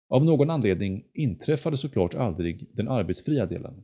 Av 0.09 0.25
någon 0.25 0.51
anledning 0.51 1.05
inträffade 1.15 1.77
såklart 1.77 2.15
aldrig 2.15 2.69
den 2.73 2.89
arbetsfria 2.89 3.47
delen. 3.47 3.83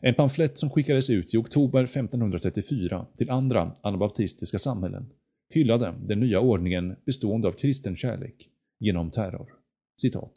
En 0.00 0.14
pamflett 0.14 0.58
som 0.58 0.70
skickades 0.70 1.10
ut 1.10 1.34
i 1.34 1.36
oktober 1.36 1.84
1534 1.84 3.06
till 3.16 3.30
andra 3.30 3.72
anabaptistiska 3.82 4.58
samhällen 4.58 5.12
hyllade 5.50 5.94
den 6.06 6.20
nya 6.20 6.40
ordningen 6.40 6.96
bestående 7.04 7.48
av 7.48 7.52
kristen 7.52 7.96
kärlek 7.96 8.48
genom 8.78 9.10
terror. 9.10 9.52
Citat. 10.00 10.32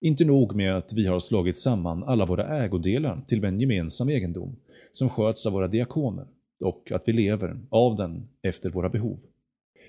Inte 0.00 0.24
nog 0.24 0.54
med 0.54 0.76
att 0.76 0.92
vi 0.92 1.06
har 1.06 1.20
slagit 1.20 1.58
samman 1.58 2.04
alla 2.04 2.26
våra 2.26 2.64
ägodelar 2.64 3.24
till 3.28 3.44
en 3.44 3.60
gemensam 3.60 4.08
egendom 4.08 4.56
som 4.92 5.08
sköts 5.08 5.46
av 5.46 5.52
våra 5.52 5.68
diakoner 5.68 6.26
och 6.60 6.92
att 6.92 7.02
vi 7.06 7.12
lever 7.12 7.60
av 7.70 7.96
den 7.96 8.28
efter 8.42 8.70
våra 8.70 8.88
behov. 8.88 9.18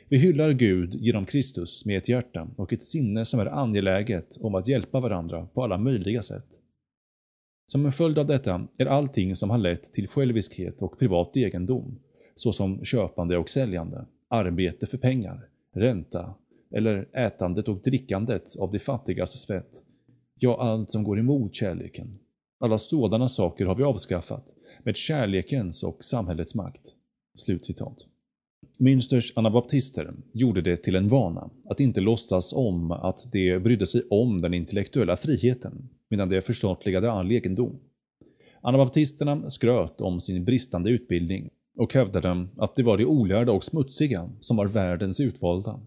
Vi 0.10 0.18
hyllar 0.18 0.52
Gud 0.52 0.96
genom 0.96 1.26
Kristus 1.26 1.86
med 1.86 1.98
ett 1.98 2.10
hjärta 2.10 2.48
och 2.56 2.74
ett 2.74 2.84
sinne 2.84 3.26
som 3.26 3.40
är 3.40 3.46
angeläget 3.46 4.38
om 4.42 4.56
att 4.56 4.68
hjälpa 4.68 5.00
varandra 5.00 5.48
på 5.54 5.64
alla 5.64 5.78
möjliga 5.78 6.22
sätt. 6.22 6.48
Som 7.66 7.86
en 7.86 7.92
följd 7.92 8.20
av 8.20 8.26
detta 8.26 8.68
är 8.78 8.86
allting 8.86 9.36
som 9.36 9.50
har 9.50 9.58
lett 9.58 9.84
till 9.94 10.08
själviskhet 10.08 10.82
och 10.82 11.00
privat 11.00 11.38
egendom, 11.38 12.00
såsom 12.36 12.86
köpande 12.86 13.38
och 13.38 13.50
säljande, 13.50 14.06
arbete 14.28 14.88
för 14.88 14.98
pengar, 14.98 15.50
ränta 15.74 16.36
eller 16.72 17.08
ätandet 17.14 17.68
och 17.68 17.82
drickandet 17.82 18.56
av 18.60 18.72
de 18.72 18.80
fattigas 18.80 19.42
svett, 19.42 19.84
ja, 20.40 20.58
allt 20.62 20.92
som 20.92 21.04
går 21.04 21.20
emot 21.20 21.56
kärleken. 21.56 22.20
Alla 22.60 22.78
sådana 22.78 23.28
saker 23.28 23.66
har 23.66 23.76
vi 23.76 23.84
avskaffat 23.84 24.56
med 24.84 24.96
kärlekens 24.96 25.84
och 25.84 26.04
samhällets 26.04 26.56
makt.” 26.56 26.94
Slutcitat. 27.36 27.98
Münsters 28.80 29.34
anabaptister 29.36 30.14
gjorde 30.34 30.62
det 30.62 30.78
till 30.78 30.96
en 30.96 31.08
vana 31.08 31.50
att 31.70 31.80
inte 31.80 32.02
låtsas 32.02 32.54
om 32.54 32.92
att 32.92 33.32
de 33.32 33.60
brydde 33.60 33.88
sig 33.88 34.02
om 34.10 34.42
den 34.42 34.54
intellektuella 34.54 35.18
friheten, 35.18 35.90
medan 36.10 36.30
de 36.30 36.42
förstatligade 36.42 37.12
all 37.12 37.32
egendom. 37.32 37.80
Anabaptisterna 38.62 39.50
skröt 39.50 40.02
om 40.02 40.20
sin 40.20 40.46
bristande 40.46 40.90
utbildning 40.90 41.50
och 41.78 41.94
hävdade 41.94 42.48
att 42.58 42.76
det 42.76 42.84
var 42.84 42.98
de 42.98 43.06
olärda 43.06 43.52
och 43.52 43.64
smutsiga 43.64 44.30
som 44.40 44.58
var 44.58 44.68
världens 44.68 45.20
utvalda. 45.20 45.80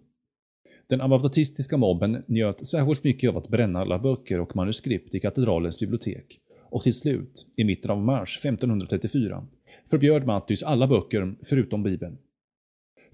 Den 0.89 1.01
anabaptistiska 1.01 1.77
mobben 1.77 2.23
njöt 2.27 2.67
särskilt 2.67 3.05
mycket 3.05 3.31
av 3.31 3.37
att 3.37 3.49
bränna 3.49 3.81
alla 3.81 3.99
böcker 3.99 4.41
och 4.41 4.57
manuskript 4.57 5.15
i 5.15 5.21
katedralens 5.21 5.81
bibliotek 5.81 6.41
och 6.71 6.83
till 6.83 6.95
slut, 6.95 7.47
i 7.57 7.65
mitten 7.65 7.91
av 7.91 7.99
mars 7.99 8.39
1534, 8.39 9.47
förbjöd 9.91 10.27
Matthys 10.27 10.63
alla 10.63 10.87
böcker 10.87 11.35
förutom 11.45 11.83
Bibeln. 11.83 12.19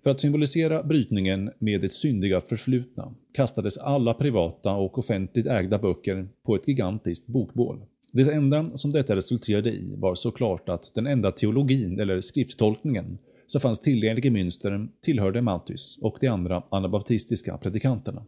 För 0.03 0.11
att 0.11 0.21
symbolisera 0.21 0.83
brytningen 0.83 1.51
med 1.59 1.81
det 1.81 1.93
syndiga 1.93 2.41
förflutna 2.41 3.15
kastades 3.35 3.79
alla 3.79 4.15
privata 4.15 4.73
och 4.73 4.99
offentligt 4.99 5.47
ägda 5.47 5.79
böcker 5.79 6.29
på 6.43 6.57
ett 6.57 6.69
gigantiskt 6.69 7.27
bokbål. 7.27 7.83
Det 8.13 8.33
enda 8.33 8.71
som 8.77 8.93
detta 8.93 9.17
resulterade 9.17 9.71
i 9.71 9.95
var 9.97 10.15
såklart 10.15 10.69
att 10.69 10.95
den 10.95 11.07
enda 11.07 11.33
teologin 11.33 12.01
eller 12.01 12.21
skrifttolkningen 12.21 13.19
som 13.47 13.61
fanns 13.61 13.81
tillgänglig 13.81 14.27
i 14.27 14.31
Münster 14.31 14.89
tillhörde 15.01 15.43
Matthys 15.43 15.99
och 16.03 16.17
de 16.21 16.29
andra 16.29 16.63
anabaptistiska 16.71 17.59
predikanterna. 17.59 18.25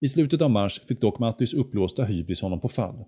I 0.00 0.08
slutet 0.08 0.42
av 0.42 0.50
mars 0.50 0.80
fick 0.88 1.00
dock 1.00 1.18
Matthys 1.18 1.54
uppblåsta 1.54 2.04
hybris 2.04 2.42
honom 2.42 2.60
på 2.60 2.68
fall. 2.68 3.04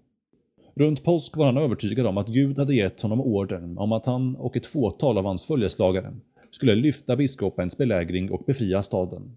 Runt 0.75 1.05
påsk 1.05 1.37
var 1.37 1.47
han 1.47 1.57
övertygad 1.57 2.07
om 2.07 2.19
att 2.19 2.28
Gud 2.28 2.59
hade 2.59 2.75
gett 2.75 3.02
honom 3.02 3.21
ordern 3.21 3.78
om 3.78 3.93
att 3.93 4.07
han 4.07 4.37
och 4.37 4.57
ett 4.57 4.67
fåtal 4.67 5.19
av 5.19 5.25
hans 5.25 5.45
följeslagare 5.45 6.14
skulle 6.50 6.75
lyfta 6.75 7.17
biskopens 7.17 7.78
belägring 7.78 8.31
och 8.31 8.45
befria 8.47 8.83
staden. 8.83 9.37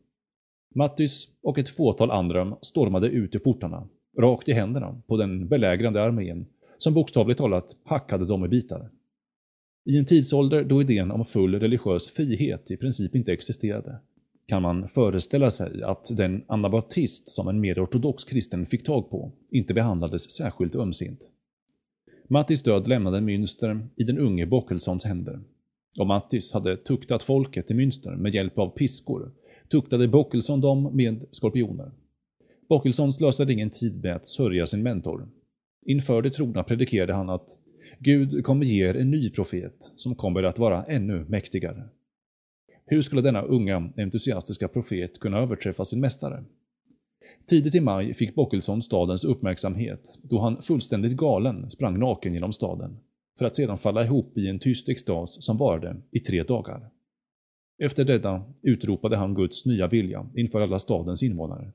Mattis 0.76 1.28
och 1.44 1.60
ett 1.60 1.70
fåtal 1.70 2.12
andra 2.12 2.58
stormade 2.62 3.08
ut 3.08 3.36
ur 3.36 3.40
portarna, 3.40 3.88
rakt 4.20 4.50
i 4.50 4.54
händerna 4.54 5.02
på 5.08 5.18
den 5.18 5.48
belägrande 5.48 6.04
armén, 6.04 6.46
som 6.78 6.94
bokstavligt 6.94 7.38
talat 7.38 7.76
hackade 7.84 8.26
dem 8.26 8.46
i 8.46 8.48
bitar. 8.48 8.90
I 9.86 9.98
en 9.98 10.06
tidsålder 10.06 10.64
då 10.64 10.82
idén 10.82 11.12
om 11.12 11.26
full 11.26 11.60
religiös 11.60 12.08
frihet 12.08 12.72
i 12.72 12.78
princip 12.78 13.16
inte 13.16 13.34
existerade, 13.34 14.00
kan 14.48 14.62
man 14.62 14.88
föreställa 14.88 15.52
sig 15.52 15.84
att 15.84 16.18
den 16.18 16.44
anabaptist 16.48 17.30
som 17.30 17.48
en 17.48 17.60
mer 17.60 17.84
ortodox 17.84 18.24
kristen 18.24 18.66
fick 18.66 18.86
tag 18.86 19.10
på 19.10 19.32
inte 19.52 19.74
behandlades 19.74 20.32
särskilt 20.32 20.76
ömsint. 20.76 21.30
Mattis 22.28 22.64
död 22.64 22.88
lämnade 22.88 23.20
Münster 23.20 23.88
i 23.96 24.04
den 24.04 24.20
unge 24.20 24.46
Bockelsons 24.46 25.06
händer. 25.06 25.40
Och 26.00 26.08
Mattis 26.08 26.52
hade 26.52 26.78
tuktat 26.78 27.24
folket 27.24 27.72
i 27.72 27.74
Münster 27.74 28.16
med 28.16 28.36
hjälp 28.36 28.60
av 28.60 28.70
piskor, 28.70 29.32
tuktade 29.72 30.08
Bockelson 30.08 30.62
dem 30.62 30.96
med 30.96 31.26
skorpioner. 31.32 31.92
Bockelson 32.70 33.14
slösade 33.14 33.54
ingen 33.54 33.70
tid 33.70 34.04
med 34.04 34.16
att 34.16 34.28
sörja 34.28 34.66
sin 34.66 34.84
mentor. 34.84 35.30
Inför 35.86 36.22
det 36.22 36.32
trogna 36.32 36.64
predikerade 36.64 37.14
han 37.14 37.30
att 37.30 37.58
Gud 38.00 38.44
kommer 38.46 38.66
ge 38.66 38.90
er 38.90 38.96
en 38.96 39.12
ny 39.12 39.30
profet 39.30 39.92
som 39.96 40.16
kommer 40.16 40.44
att 40.44 40.60
vara 40.60 40.84
ännu 40.84 41.26
mäktigare. 41.30 41.84
Hur 42.86 43.02
skulle 43.02 43.22
denna 43.22 43.42
unga, 43.42 43.90
entusiastiska 43.98 44.68
profet 44.68 45.20
kunna 45.20 45.40
överträffa 45.40 45.86
sin 45.86 46.00
mästare? 46.00 46.44
Tidigt 47.50 47.76
i 47.76 47.80
maj 47.80 48.14
fick 48.14 48.36
Bockelson 48.36 48.82
stadens 48.82 49.24
uppmärksamhet 49.24 50.20
då 50.24 50.40
han 50.40 50.62
fullständigt 50.62 51.18
galen 51.18 51.70
sprang 51.70 52.00
naken 52.00 52.34
genom 52.34 52.54
staden, 52.54 52.98
för 53.42 53.46
att 53.46 53.56
sedan 53.56 53.78
falla 53.78 54.04
ihop 54.04 54.38
i 54.38 54.48
en 54.48 54.60
tyst 54.60 54.90
extas 54.90 55.44
som 55.44 55.58
varade 55.58 55.96
i 56.12 56.20
tre 56.20 56.44
dagar. 56.44 56.90
Efter 57.84 58.06
detta 58.06 58.44
utropade 58.62 59.18
han 59.18 59.34
Guds 59.34 59.66
nya 59.66 59.88
vilja 59.88 60.28
inför 60.36 60.62
alla 60.62 60.80
stadens 60.80 61.24
invånare. 61.24 61.72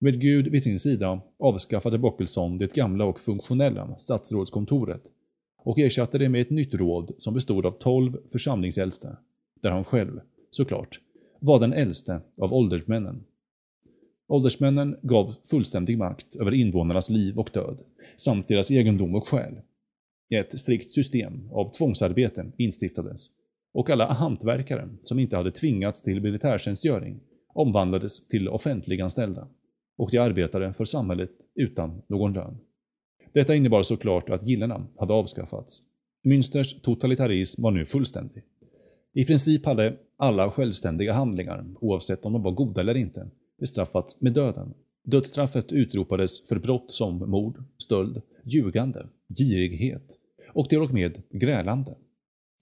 Med 0.00 0.20
Gud 0.20 0.48
vid 0.48 0.62
sin 0.62 0.78
sida 0.78 1.20
avskaffade 1.38 1.98
Bockelson 1.98 2.58
det 2.58 2.74
gamla 2.74 3.04
och 3.04 3.20
funktionella 3.20 3.96
statsrådskontoret 3.96 5.02
och 5.58 5.78
ersatte 5.78 6.18
det 6.18 6.28
med 6.28 6.40
ett 6.40 6.50
nytt 6.50 6.74
råd 6.74 7.14
som 7.18 7.34
bestod 7.34 7.66
av 7.66 7.72
tolv 7.72 8.16
församlingsäldste, 8.32 9.16
där 9.62 9.70
han 9.70 9.84
själv, 9.84 10.20
såklart, 10.50 11.00
var 11.40 11.60
den 11.60 11.72
äldste 11.72 12.20
av 12.38 12.54
åldersmännen. 12.54 13.24
Åldersmännen 14.28 14.96
gav 15.02 15.34
fullständig 15.44 15.98
makt 15.98 16.36
över 16.36 16.54
invånarnas 16.54 17.10
liv 17.10 17.38
och 17.38 17.50
död, 17.52 17.82
samt 18.16 18.48
deras 18.48 18.70
egendom 18.70 19.14
och 19.14 19.28
själ. 19.28 19.54
Ett 20.30 20.58
strikt 20.58 20.90
system 20.90 21.50
av 21.52 21.72
tvångsarbete 21.72 22.52
instiftades, 22.56 23.30
och 23.74 23.90
alla 23.90 24.12
hantverkare 24.12 24.88
som 25.02 25.18
inte 25.18 25.36
hade 25.36 25.50
tvingats 25.50 26.02
till 26.02 26.20
militärtjänstgöring 26.20 27.20
omvandlades 27.54 28.28
till 28.28 28.48
offentliganställda, 28.48 29.48
och 29.96 30.10
de 30.10 30.18
arbetade 30.18 30.74
för 30.74 30.84
samhället 30.84 31.30
utan 31.54 32.02
någon 32.08 32.32
lön. 32.32 32.58
Detta 33.32 33.54
innebar 33.54 33.82
såklart 33.82 34.30
att 34.30 34.46
gillena 34.46 34.86
hade 34.96 35.12
avskaffats. 35.12 35.82
Münsters 36.24 36.80
totalitarism 36.82 37.62
var 37.62 37.70
nu 37.70 37.86
fullständig. 37.86 38.42
I 39.12 39.24
princip 39.24 39.66
hade 39.66 39.96
alla 40.16 40.50
självständiga 40.50 41.12
handlingar, 41.12 41.64
oavsett 41.80 42.24
om 42.24 42.32
de 42.32 42.42
var 42.42 42.52
goda 42.52 42.80
eller 42.80 42.94
inte, 42.94 43.30
bestraffats 43.60 44.20
med 44.20 44.32
döden. 44.32 44.74
Dödsstraffet 45.04 45.72
utropades 45.72 46.48
för 46.48 46.58
brott 46.58 46.92
som 46.92 47.30
mord, 47.30 47.62
stöld, 47.78 48.22
ljugande, 48.44 49.06
girighet 49.38 50.18
och 50.48 50.68
till 50.68 50.82
och 50.82 50.92
med 50.92 51.22
grälande. 51.30 51.94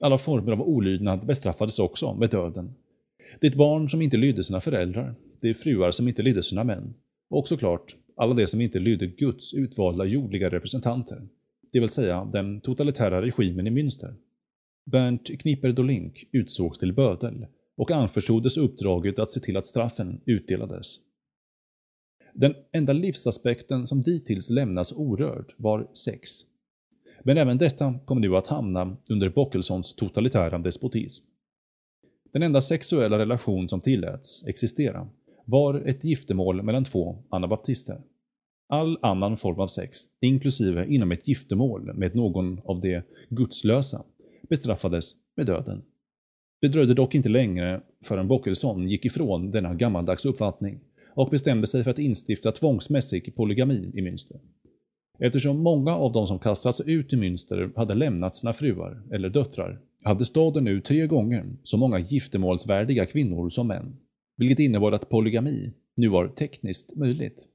Alla 0.01 0.19
former 0.19 0.53
av 0.53 0.63
olydnad 0.63 1.27
bestraffades 1.27 1.79
också 1.79 2.15
med 2.15 2.31
döden. 2.31 2.75
Det 3.41 3.57
barn 3.57 3.91
som 3.91 4.03
inte 4.03 4.17
lydde 4.17 4.43
sina 4.43 4.61
föräldrar, 4.61 5.15
de 5.41 5.55
fruar 5.55 5.91
som 5.91 6.09
inte 6.09 6.23
lydde 6.23 6.43
sina 6.43 6.65
män 6.65 6.95
och 7.31 7.49
såklart 7.49 7.97
alla 8.17 8.35
de 8.35 8.47
som 8.47 8.61
inte 8.61 8.79
lydde 8.79 9.07
Guds 9.07 9.55
utvalda 9.55 10.05
jordliga 10.05 10.51
representanter, 10.51 11.29
det 11.73 11.81
vill 11.81 11.89
säga 11.89 12.25
den 12.33 12.61
totalitära 12.61 13.23
regimen 13.23 13.67
i 13.67 13.71
Münster. 13.71 14.15
Bernt 14.85 15.31
Knipper-Dolink 15.31 16.25
utsågs 16.33 16.79
till 16.79 16.93
bödel 16.93 17.47
och 17.77 17.91
anförtroddes 17.91 18.57
uppdraget 18.57 19.19
att 19.19 19.33
se 19.33 19.41
till 19.41 19.57
att 19.57 19.67
straffen 19.67 20.21
utdelades. 20.27 20.97
Den 22.35 22.55
enda 22.73 22.93
livsaspekten 22.93 23.87
som 23.87 24.03
dittills 24.03 24.51
lämnas 24.51 24.93
orörd 24.93 25.53
var 25.57 25.91
sex. 25.95 26.31
Men 27.25 27.39
även 27.39 27.59
detta 27.59 27.95
kom 28.05 28.21
nu 28.21 28.37
att 28.37 28.47
hamna 28.47 28.97
under 29.11 29.29
Bockelsons 29.29 29.95
totalitära 29.95 30.59
despotism. 30.59 31.25
Den 32.33 32.43
enda 32.43 32.61
sexuella 32.61 33.19
relation 33.19 33.69
som 33.69 33.81
tilläts 33.81 34.47
existera 34.47 35.09
var 35.45 35.75
ett 35.75 36.05
giftermål 36.05 36.63
mellan 36.63 36.85
två 36.85 37.23
anabaptister. 37.29 38.01
All 38.69 38.99
annan 39.03 39.37
form 39.37 39.61
av 39.61 39.69
sex, 39.69 39.99
inklusive 40.21 40.87
inom 40.87 41.13
ett 41.13 41.29
giftermål 41.29 41.95
med 41.95 42.15
någon 42.15 42.61
av 42.65 42.81
de 42.81 43.03
gudslösa, 43.29 44.05
bestraffades 44.49 45.15
med 45.37 45.47
döden. 45.47 45.83
Det 46.61 46.69
dröjde 46.69 46.95
dock 46.95 47.15
inte 47.15 47.29
länge 47.29 47.81
förrän 48.05 48.29
Bockelson 48.29 48.89
gick 48.89 49.05
ifrån 49.05 49.51
denna 49.51 49.75
gammaldags 49.75 50.25
uppfattning 50.25 50.81
och 51.15 51.31
bestämde 51.31 51.67
sig 51.67 51.85
för 51.85 51.91
att 51.91 51.99
instifta 51.99 52.53
tvångsmässig 52.53 53.37
polygami 53.37 53.91
i 53.95 54.01
Münster. 54.01 54.41
Eftersom 55.25 55.63
många 55.63 55.95
av 55.95 56.13
de 56.13 56.27
som 56.27 56.39
kastats 56.39 56.81
ut 56.81 57.13
i 57.13 57.17
Münster 57.17 57.73
hade 57.77 57.95
lämnat 57.95 58.37
sina 58.37 58.53
fruar 58.53 59.03
eller 59.13 59.29
döttrar 59.29 59.81
hade 60.03 60.25
staden 60.25 60.65
nu 60.65 60.81
tre 60.81 61.07
gånger 61.07 61.57
så 61.63 61.77
många 61.77 61.99
giftermålsvärdiga 61.99 63.07
kvinnor 63.07 63.49
som 63.49 63.67
män, 63.67 63.97
vilket 64.37 64.59
innebar 64.59 64.93
att 64.93 65.09
polygami 65.09 65.73
nu 65.95 66.09
var 66.09 66.29
tekniskt 66.29 66.97
möjligt. 66.97 67.49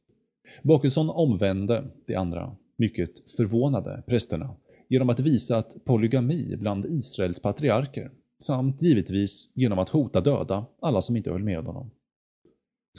Bakelson 0.63 1.09
omvände 1.09 1.83
de 2.05 2.15
andra, 2.15 2.55
mycket 2.77 3.31
förvånade 3.37 4.03
prästerna 4.07 4.55
genom 4.89 5.09
att 5.09 5.19
visa 5.19 5.57
att 5.57 5.85
polygami 5.85 6.55
bland 6.57 6.85
Israels 6.85 7.39
patriarker 7.39 8.11
samt 8.39 8.81
givetvis 8.81 9.51
genom 9.55 9.79
att 9.79 9.89
hota 9.89 10.21
döda 10.21 10.65
alla 10.81 11.01
som 11.01 11.17
inte 11.17 11.31
höll 11.31 11.43
med 11.43 11.65
honom. 11.65 11.91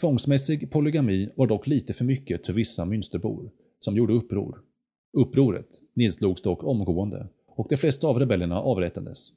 Tvångsmässig 0.00 0.70
polygami 0.70 1.28
var 1.36 1.46
dock 1.46 1.66
lite 1.66 1.92
för 1.92 2.04
mycket 2.04 2.46
för 2.46 2.52
vissa 2.52 2.84
Münsterbor, 2.84 3.50
som 3.80 3.96
gjorde 3.96 4.12
uppror. 4.12 4.60
Upproret 5.12 5.68
nedslogs 5.94 6.42
dock 6.42 6.64
omgående 6.64 7.28
och 7.46 7.66
de 7.70 7.76
flesta 7.76 8.06
av 8.06 8.18
rebellerna 8.18 8.60
avrättades. 8.60 9.32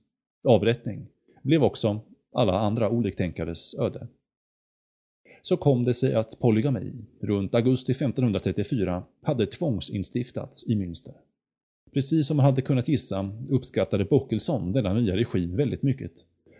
Avrättning 0.47 1.07
blev 1.43 1.63
också 1.63 1.99
alla 2.33 2.59
andra 2.59 2.89
oliktänkares 2.89 3.75
öde. 3.79 4.07
Så 5.41 5.57
kom 5.57 5.83
det 5.83 5.93
sig 5.93 6.15
att 6.15 6.39
polygami 6.39 6.93
runt 7.21 7.55
augusti 7.55 7.91
1534 7.91 9.03
hade 9.21 9.47
tvångsinstiftats 9.47 10.67
i 10.67 10.75
Münster. 10.75 11.13
Precis 11.93 12.27
som 12.27 12.37
man 12.37 12.45
hade 12.45 12.61
kunnat 12.61 12.87
gissa 12.87 13.31
uppskattade 13.49 14.05
Bockelson 14.05 14.71
denna 14.71 14.93
nya 14.93 15.15
regim 15.15 15.55
väldigt 15.55 15.83
mycket. 15.83 16.11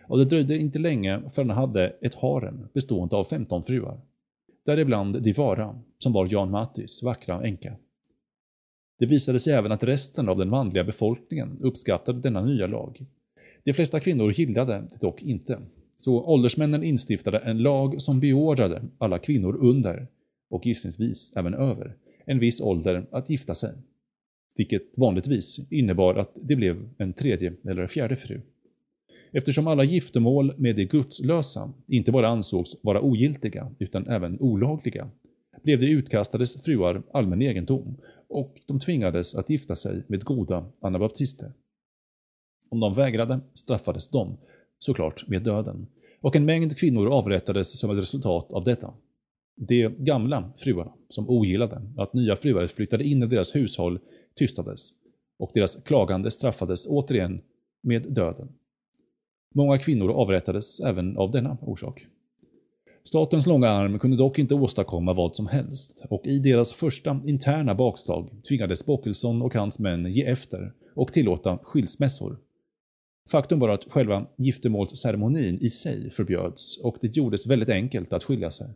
Och 0.08 0.18
det 0.18 0.24
dröjde 0.24 0.58
inte 0.58 0.78
länge 0.78 1.30
förrän 1.30 1.50
han 1.50 1.58
hade 1.58 1.88
ett 2.00 2.14
harem 2.14 2.68
bestående 2.74 3.16
av 3.16 3.24
15 3.24 3.64
fruar. 3.64 4.00
Däribland 4.66 5.22
Divara, 5.22 5.80
som 5.98 6.12
var 6.12 6.28
Jan 6.30 6.50
Mattis 6.50 7.02
vackra 7.02 7.46
änka. 7.46 7.76
Det 8.98 9.06
visade 9.06 9.40
sig 9.40 9.52
även 9.52 9.72
att 9.72 9.84
resten 9.84 10.28
av 10.28 10.38
den 10.38 10.48
manliga 10.48 10.84
befolkningen 10.84 11.58
uppskattade 11.60 12.20
denna 12.20 12.44
nya 12.44 12.66
lag. 12.66 13.06
De 13.64 13.72
flesta 13.72 14.00
kvinnor 14.00 14.32
gillade 14.32 14.72
det 14.72 15.00
dock 15.00 15.22
inte, 15.22 15.58
så 15.96 16.24
åldersmännen 16.24 16.82
instiftade 16.82 17.38
en 17.38 17.58
lag 17.58 18.02
som 18.02 18.20
beordrade 18.20 18.82
alla 18.98 19.18
kvinnor 19.18 19.56
under, 19.56 20.06
och 20.50 20.66
gissningsvis 20.66 21.32
även 21.36 21.54
över, 21.54 21.96
en 22.26 22.38
viss 22.38 22.60
ålder 22.60 23.06
att 23.10 23.30
gifta 23.30 23.54
sig 23.54 23.74
vilket 24.56 24.98
vanligtvis 24.98 25.60
innebar 25.70 26.14
att 26.14 26.38
det 26.42 26.56
blev 26.56 26.88
en 26.98 27.12
tredje 27.12 27.54
eller 27.64 27.86
fjärde 27.86 28.16
fru. 28.16 28.40
Eftersom 29.32 29.66
alla 29.66 29.84
giftermål 29.84 30.54
med 30.56 30.76
de 30.76 30.84
gudslösa 30.84 31.72
inte 31.86 32.12
bara 32.12 32.28
ansågs 32.28 32.76
vara 32.82 33.00
ogiltiga 33.00 33.70
utan 33.78 34.06
även 34.06 34.40
olagliga, 34.40 35.10
blev 35.62 35.80
de 35.80 35.86
utkastades 35.86 36.62
fruar 36.62 37.02
allmän 37.12 37.42
egendom 37.42 37.96
och 38.28 38.60
de 38.66 38.78
tvingades 38.78 39.34
att 39.34 39.50
gifta 39.50 39.76
sig 39.76 40.02
med 40.06 40.24
goda 40.24 40.66
anabaptister. 40.80 41.52
Om 42.68 42.80
de 42.80 42.94
vägrade 42.94 43.40
straffades 43.54 44.08
de, 44.08 44.36
såklart 44.78 45.28
med 45.28 45.42
döden, 45.42 45.86
och 46.20 46.36
en 46.36 46.44
mängd 46.44 46.76
kvinnor 46.76 47.06
avrättades 47.12 47.80
som 47.80 47.90
ett 47.90 47.98
resultat 47.98 48.52
av 48.52 48.64
detta. 48.64 48.94
De 49.56 49.88
gamla 49.88 50.52
fruarna, 50.56 50.92
som 51.08 51.30
ogillade 51.30 51.82
att 51.96 52.14
nya 52.14 52.36
fruar 52.36 52.66
flyttade 52.66 53.04
in 53.04 53.22
i 53.22 53.26
deras 53.26 53.54
hushåll, 53.54 53.98
tystades 54.36 54.90
och 55.38 55.50
deras 55.54 55.82
klagande 55.82 56.30
straffades 56.30 56.86
återigen 56.86 57.40
med 57.82 58.12
döden. 58.12 58.48
Många 59.52 59.78
kvinnor 59.78 60.10
avrättades 60.10 60.80
även 60.80 61.16
av 61.16 61.30
denna 61.30 61.56
orsak. 61.60 62.06
Statens 63.04 63.46
långa 63.46 63.68
arm 63.68 63.98
kunde 63.98 64.16
dock 64.16 64.38
inte 64.38 64.54
åstadkomma 64.54 65.12
vad 65.12 65.36
som 65.36 65.46
helst 65.46 66.04
och 66.10 66.26
i 66.26 66.38
deras 66.38 66.72
första 66.72 67.20
interna 67.26 67.74
bakslag 67.74 68.30
tvingades 68.48 68.86
Bockelsson 68.86 69.42
och 69.42 69.54
hans 69.54 69.78
män 69.78 70.12
ge 70.12 70.24
efter 70.24 70.72
och 70.94 71.12
tillåta 71.12 71.58
skilsmässor. 71.58 72.38
Faktum 73.30 73.58
var 73.58 73.68
att 73.68 73.84
själva 73.84 74.26
giftermålsceremonin 74.36 75.58
i 75.60 75.70
sig 75.70 76.10
förbjöds 76.10 76.78
och 76.78 76.96
det 77.00 77.16
gjordes 77.16 77.46
väldigt 77.46 77.68
enkelt 77.68 78.12
att 78.12 78.24
skilja 78.24 78.50
sig. 78.50 78.68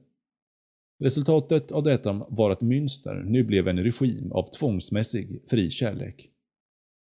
Resultatet 0.99 1.73
av 1.73 1.83
detta 1.83 2.13
var 2.29 2.51
att 2.51 2.61
Münster 2.61 3.25
nu 3.25 3.45
blev 3.45 3.69
en 3.69 3.83
regim 3.83 4.33
av 4.33 4.51
tvångsmässig 4.51 5.43
fri 5.51 5.71
kärlek. 5.71 6.31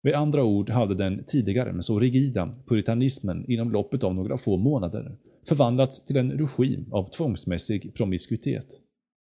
Med 0.08 0.16
andra 0.16 0.44
ord 0.44 0.70
hade 0.70 0.96
den 0.96 1.24
tidigare 1.28 1.84
så 1.84 2.00
rigida 2.00 2.54
puritanismen 2.68 3.52
inom 3.52 3.72
loppet 3.72 4.04
av 4.04 4.16
några 4.16 4.38
få 4.38 4.58
månader 4.58 5.18
förvandlats 5.48 6.06
till 6.06 6.18
en 6.18 6.32
regim 6.32 6.86
av 6.92 7.10
tvångsmässig 7.10 7.94
promiskuitet. 7.94 8.68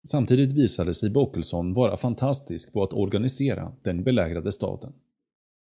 Samtidigt 0.09 0.53
visade 0.53 0.95
sig 0.95 1.11
Bockelsson 1.11 1.75
vara 1.75 1.97
fantastisk 1.97 2.73
på 2.73 2.83
att 2.83 2.93
organisera 2.93 3.73
den 3.85 4.05
belägrade 4.05 4.53
staden. 4.53 4.93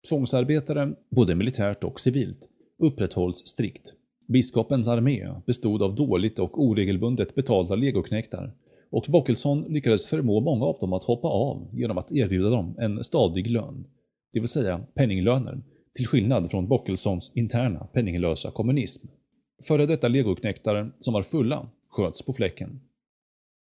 Tvångsarbetare, 0.09 0.93
både 1.11 1.35
militärt 1.35 1.83
och 1.83 1.99
civilt, 1.99 2.49
upprätthålls 2.83 3.47
strikt. 3.47 3.93
Biskopens 4.27 4.87
armé 4.87 5.27
bestod 5.45 5.81
av 5.81 5.95
dåligt 5.95 6.39
och 6.39 6.63
oregelbundet 6.63 7.35
betalda 7.35 7.75
legoknektar 7.75 8.53
och 8.89 9.05
Bockelsson 9.09 9.65
lyckades 9.69 10.05
förmå 10.05 10.39
många 10.39 10.65
av 10.65 10.77
dem 10.79 10.93
att 10.93 11.03
hoppa 11.03 11.27
av 11.27 11.67
genom 11.73 11.97
att 11.97 12.11
erbjuda 12.11 12.49
dem 12.49 12.75
en 12.79 13.03
stadig 13.03 13.51
lön, 13.51 13.85
det 14.33 14.39
vill 14.39 14.49
säga 14.49 14.85
penninglöner, 14.93 15.63
till 15.93 16.07
skillnad 16.07 16.51
från 16.51 16.67
Bockelsons 16.67 17.31
interna 17.35 17.87
penninglösa 17.93 18.51
kommunism. 18.51 19.07
Före 19.67 19.85
detta 19.85 20.07
legoknektare 20.07 20.91
som 20.99 21.13
var 21.13 21.23
fulla 21.23 21.69
sköts 21.89 22.21
på 22.21 22.33
fläcken. 22.33 22.81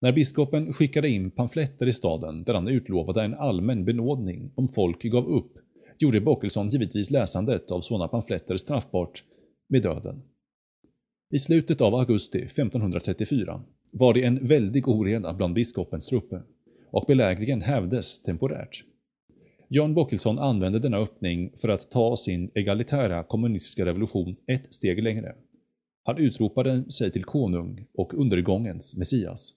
När 0.01 0.13
biskopen 0.13 0.73
skickade 0.73 1.09
in 1.09 1.31
pamfletter 1.31 1.87
i 1.87 1.93
staden 1.93 2.45
där 2.45 2.55
han 2.55 2.69
utlovade 2.69 3.23
en 3.23 3.35
allmän 3.35 3.85
benådning 3.85 4.53
om 4.55 4.69
folk 4.69 5.03
gav 5.03 5.27
upp, 5.27 5.53
gjorde 5.99 6.21
Bockelson 6.21 6.71
givetvis 6.71 7.11
läsandet 7.11 7.71
av 7.71 7.81
sådana 7.81 8.09
pamfletter 8.09 8.57
straffbart 8.57 9.25
med 9.69 9.83
döden. 9.83 10.23
I 11.31 11.39
slutet 11.39 11.81
av 11.81 11.95
augusti 11.95 12.39
1534 12.39 13.63
var 13.91 14.15
det 14.15 14.25
en 14.25 14.49
väldig 14.49 14.89
oreda 14.89 15.35
bland 15.35 15.55
biskopens 15.55 16.07
trupper 16.07 16.43
och 16.91 17.05
belägringen 17.07 17.63
hävdes 17.63 18.23
temporärt. 18.23 18.85
Jan 19.71 19.95
Bockelsson 19.95 20.39
använde 20.39 20.79
denna 20.79 20.97
öppning 20.97 21.53
för 21.57 21.69
att 21.69 21.91
ta 21.91 22.17
sin 22.17 22.51
egalitära 22.55 23.23
kommunistiska 23.23 23.87
revolution 23.87 24.37
ett 24.47 24.75
steg 24.75 25.03
längre. 25.03 25.35
Han 26.05 26.19
utropade 26.19 26.91
sig 26.91 27.11
till 27.11 27.25
konung 27.25 27.87
och 27.95 28.15
undergångens 28.15 28.97
Messias. 28.97 29.55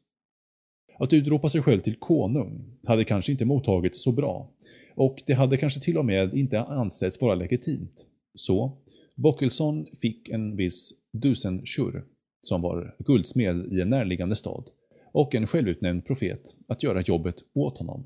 Att 1.00 1.14
utropa 1.14 1.50
sig 1.50 1.62
själv 1.62 1.82
till 1.82 1.96
konung 1.96 2.78
hade 2.84 3.04
kanske 3.04 3.32
inte 3.32 3.46
mottagits 3.46 4.04
så 4.04 4.12
bra 4.12 4.52
och 4.96 5.24
det 5.28 5.34
hade 5.34 5.58
kanske 5.58 5.80
till 5.80 5.98
och 5.98 6.06
med 6.06 6.34
inte 6.34 6.60
ansetts 6.60 7.22
vara 7.22 7.36
legitimt. 7.36 8.06
Så, 8.36 8.78
Bockelsson 9.16 9.86
fick 10.02 10.30
en 10.30 10.56
viss 10.56 10.94
Dusenschur, 11.14 12.06
som 12.42 12.62
var 12.62 12.96
guldsmed 13.00 13.66
i 13.66 13.82
en 13.82 13.90
närliggande 13.90 14.36
stad, 14.36 14.70
och 15.12 15.36
en 15.36 15.48
självutnämnd 15.48 16.06
profet 16.06 16.56
att 16.68 16.84
göra 16.84 17.02
jobbet 17.02 17.36
åt 17.54 17.78
honom. 17.78 18.06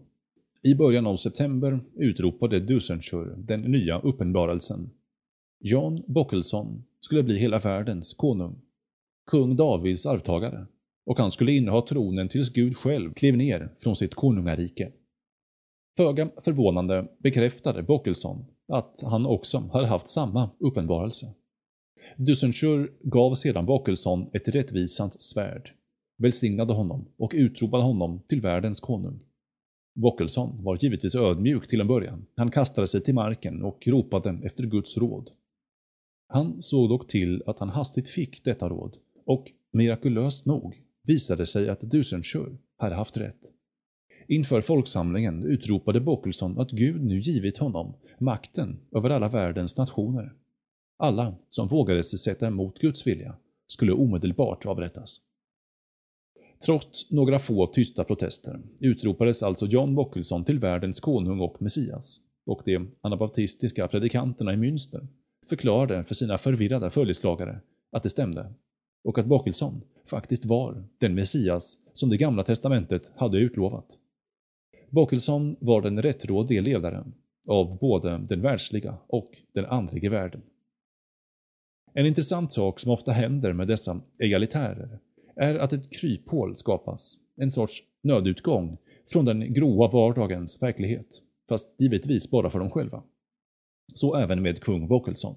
I 0.65 0.75
början 0.75 1.07
av 1.07 1.17
september 1.17 1.79
utropade 1.95 2.59
Dusenschur 2.59 3.35
den 3.37 3.61
nya 3.61 3.99
uppenbarelsen. 3.99 4.89
Jan 5.59 6.03
Bockelson 6.07 6.83
skulle 6.99 7.23
bli 7.23 7.37
hela 7.37 7.59
världens 7.59 8.13
konung, 8.13 8.61
kung 9.31 9.55
Davids 9.55 10.05
arvtagare, 10.05 10.65
och 11.05 11.17
han 11.17 11.31
skulle 11.31 11.51
inneha 11.51 11.81
tronen 11.81 12.29
tills 12.29 12.53
Gud 12.53 12.77
själv 12.77 13.13
klev 13.13 13.37
ner 13.37 13.69
från 13.79 13.95
sitt 13.95 14.15
konungarike. 14.15 14.91
Föga 15.97 16.29
förvånande 16.41 17.07
bekräftade 17.19 17.83
Bockelson 17.83 18.45
att 18.67 19.01
han 19.03 19.25
också 19.25 19.69
hade 19.73 19.87
haft 19.87 20.07
samma 20.07 20.49
uppenbarelse. 20.59 21.33
Dusenschur 22.17 22.93
gav 23.03 23.35
sedan 23.35 23.65
Bockelson 23.65 24.29
ett 24.33 24.47
rättvisans 24.47 25.21
svärd, 25.21 25.71
välsignade 26.17 26.73
honom 26.73 27.05
och 27.17 27.31
utropade 27.35 27.83
honom 27.83 28.21
till 28.27 28.41
världens 28.41 28.79
konung. 28.79 29.19
Wockelson 29.95 30.63
var 30.63 30.77
givetvis 30.81 31.15
ödmjuk 31.15 31.67
till 31.67 31.81
en 31.81 31.87
början. 31.87 32.25
Han 32.35 32.51
kastade 32.51 32.87
sig 32.87 33.01
till 33.01 33.15
marken 33.15 33.63
och 33.63 33.87
ropade 33.87 34.39
efter 34.43 34.63
Guds 34.63 34.97
råd. 34.97 35.31
Han 36.27 36.61
såg 36.61 36.89
dock 36.89 37.07
till 37.07 37.43
att 37.45 37.59
han 37.59 37.69
hastigt 37.69 38.09
fick 38.09 38.43
detta 38.43 38.69
råd 38.69 38.97
och 39.25 39.51
mirakulöst 39.73 40.45
nog 40.45 40.81
visade 41.03 41.45
sig 41.45 41.69
att 41.69 41.81
Dusenschur 41.81 42.57
hade 42.77 42.95
haft 42.95 43.17
rätt. 43.17 43.51
Inför 44.27 44.61
folksamlingen 44.61 45.43
utropade 45.43 45.99
Bockelson 45.99 46.59
att 46.59 46.71
Gud 46.71 47.03
nu 47.03 47.19
givit 47.19 47.57
honom 47.57 47.93
makten 48.19 48.79
över 48.95 49.09
alla 49.09 49.29
världens 49.29 49.77
nationer. 49.77 50.33
Alla 50.97 51.35
som 51.49 51.67
vågade 51.67 52.03
sig 52.03 52.19
sätta 52.19 52.47
emot 52.47 52.79
Guds 52.79 53.07
vilja 53.07 53.35
skulle 53.67 53.91
omedelbart 53.91 54.65
avrättas. 54.65 55.19
Trots 56.59 57.11
några 57.11 57.39
få 57.39 57.67
tysta 57.67 58.03
protester 58.03 58.59
utropades 58.81 59.43
alltså 59.43 59.65
John 59.65 59.95
Bockelson 59.95 60.45
till 60.45 60.59
världens 60.59 60.99
konung 60.99 61.39
och 61.39 61.61
Messias 61.61 62.19
och 62.45 62.61
de 62.65 62.91
anabaptistiska 63.01 63.87
predikanterna 63.87 64.53
i 64.53 64.57
Münster 64.57 65.07
förklarade 65.49 66.03
för 66.03 66.15
sina 66.15 66.37
förvirrade 66.37 66.89
följeslagare 66.89 67.61
att 67.91 68.03
det 68.03 68.09
stämde 68.09 68.53
och 69.03 69.17
att 69.17 69.25
Bockelson 69.25 69.81
faktiskt 70.05 70.45
var 70.45 70.83
den 70.99 71.15
Messias 71.15 71.77
som 71.93 72.09
det 72.09 72.17
gamla 72.17 72.43
testamentet 72.43 73.13
hade 73.15 73.37
utlovat. 73.37 73.99
Bockelson 74.89 75.55
var 75.59 75.81
den 75.81 76.01
rättrådige 76.01 76.61
ledaren 76.61 77.13
av 77.47 77.77
både 77.77 78.25
den 78.29 78.41
världsliga 78.41 78.97
och 79.07 79.31
den 79.53 79.65
andliga 79.65 80.09
världen. 80.09 80.41
En 81.93 82.05
intressant 82.05 82.53
sak 82.53 82.79
som 82.79 82.91
ofta 82.91 83.11
händer 83.11 83.53
med 83.53 83.67
dessa 83.67 84.01
egalitärer 84.19 84.99
är 85.35 85.55
att 85.55 85.73
ett 85.73 85.91
kryphål 85.91 86.57
skapas, 86.57 87.17
en 87.35 87.51
sorts 87.51 87.83
nödutgång 88.03 88.77
från 89.11 89.25
den 89.25 89.53
gråa 89.53 89.91
vardagens 89.91 90.61
verklighet, 90.61 91.21
fast 91.49 91.81
givetvis 91.81 92.31
bara 92.31 92.49
för 92.49 92.59
dem 92.59 92.71
själva. 92.71 93.03
Så 93.93 94.15
även 94.15 94.41
med 94.41 94.61
kung 94.61 94.87
Wokelson. 94.87 95.35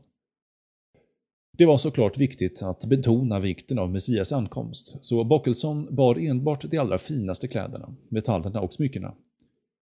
Det 1.59 1.67
var 1.67 1.79
såklart 1.79 2.19
viktigt 2.19 2.63
att 2.63 2.87
betona 2.87 3.41
vikten 3.41 3.79
av 3.79 3.91
Messias 3.91 4.33
ankomst, 4.33 4.97
så 5.01 5.25
Bockelsson 5.25 5.95
bar 5.95 6.19
enbart 6.19 6.71
de 6.71 6.79
allra 6.79 6.99
finaste 6.99 7.49
kläderna, 7.49 7.95
metallerna 8.09 8.61
och 8.61 8.75
smyckena. 8.75 9.15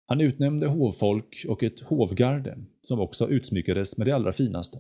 Han 0.08 0.22
utnämnde 0.22 0.68
hovfolk 0.68 1.46
och 1.48 1.64
ett 1.64 1.82
hovgarde, 1.82 2.58
som 2.82 3.00
också 3.00 3.30
utsmyckades 3.30 3.98
med 3.98 4.08
det 4.08 4.16
allra 4.16 4.34
finaste. 4.34 4.80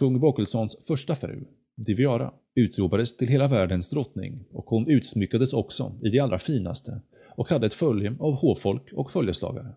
Kung 0.00 0.20
Bockelssons 0.20 0.84
första 0.86 1.14
fru, 1.14 1.44
Diviara, 1.76 2.32
utropades 2.54 3.16
till 3.16 3.28
hela 3.28 3.48
världens 3.48 3.88
drottning 3.90 4.44
och 4.52 4.64
hon 4.64 4.88
utsmyckades 4.88 5.52
också 5.52 5.92
i 6.02 6.08
det 6.08 6.18
allra 6.18 6.38
finaste 6.38 7.00
och 7.36 7.48
hade 7.48 7.66
ett 7.66 7.74
följe 7.74 8.16
av 8.20 8.34
hovfolk 8.34 8.92
och 8.92 9.12
följeslagare. 9.12 9.74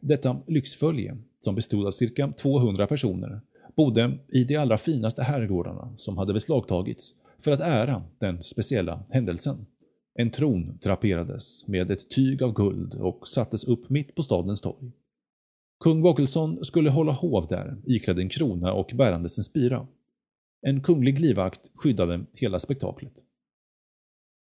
Detta 0.00 0.36
lyxfölje, 0.46 1.16
som 1.40 1.54
bestod 1.54 1.86
av 1.86 1.90
cirka 1.90 2.32
200 2.32 2.86
personer, 2.86 3.40
bodde 3.76 4.18
i 4.28 4.44
de 4.44 4.56
allra 4.56 4.78
finaste 4.78 5.22
herrgårdarna 5.22 5.94
som 5.96 6.18
hade 6.18 6.32
beslagtagits 6.32 7.14
för 7.40 7.52
att 7.52 7.60
ära 7.60 8.02
den 8.18 8.42
speciella 8.42 9.04
händelsen. 9.10 9.66
En 10.14 10.30
tron 10.30 10.78
draperades 10.82 11.66
med 11.66 11.90
ett 11.90 12.10
tyg 12.10 12.42
av 12.42 12.52
guld 12.52 12.94
och 12.94 13.28
sattes 13.28 13.64
upp 13.64 13.90
mitt 13.90 14.14
på 14.14 14.22
stadens 14.22 14.60
torg. 14.60 14.92
Kung 15.80 16.02
Bockelsson 16.02 16.64
skulle 16.64 16.90
hålla 16.90 17.12
hov 17.12 17.46
där, 17.46 17.76
iklädd 17.86 18.18
en 18.18 18.28
krona 18.28 18.72
och 18.72 18.90
bärandes 18.94 19.38
en 19.38 19.44
spira. 19.44 19.86
En 20.60 20.82
kunglig 20.82 21.20
livvakt 21.20 21.70
skyddade 21.74 22.24
hela 22.32 22.58
spektaklet. 22.58 23.12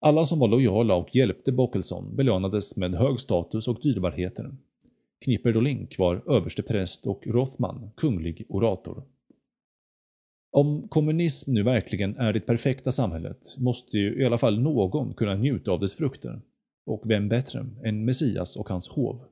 Alla 0.00 0.26
som 0.26 0.38
var 0.38 0.48
lojala 0.48 0.94
och 0.94 1.16
hjälpte 1.16 1.52
Bockelson 1.52 2.16
belönades 2.16 2.76
med 2.76 2.94
hög 2.94 3.20
status 3.20 3.68
och 3.68 3.80
dyrbarheter. 3.82 4.50
Knipper 5.24 5.52
Dolink 5.52 5.98
var 5.98 6.36
överstepräst 6.36 7.06
och 7.06 7.26
Rothman 7.26 7.90
kunglig 7.96 8.46
orator. 8.48 9.02
Om 10.52 10.88
kommunism 10.88 11.52
nu 11.52 11.62
verkligen 11.62 12.16
är 12.16 12.32
det 12.32 12.40
perfekta 12.40 12.92
samhället 12.92 13.56
måste 13.58 13.98
ju 13.98 14.22
i 14.22 14.26
alla 14.26 14.38
fall 14.38 14.60
någon 14.60 15.14
kunna 15.14 15.34
njuta 15.34 15.72
av 15.72 15.80
dess 15.80 15.94
frukter. 15.94 16.40
Och 16.86 17.02
vem 17.04 17.28
bättre 17.28 17.66
än 17.84 18.04
Messias 18.04 18.56
och 18.56 18.68
hans 18.68 18.88
hov? 18.88 19.29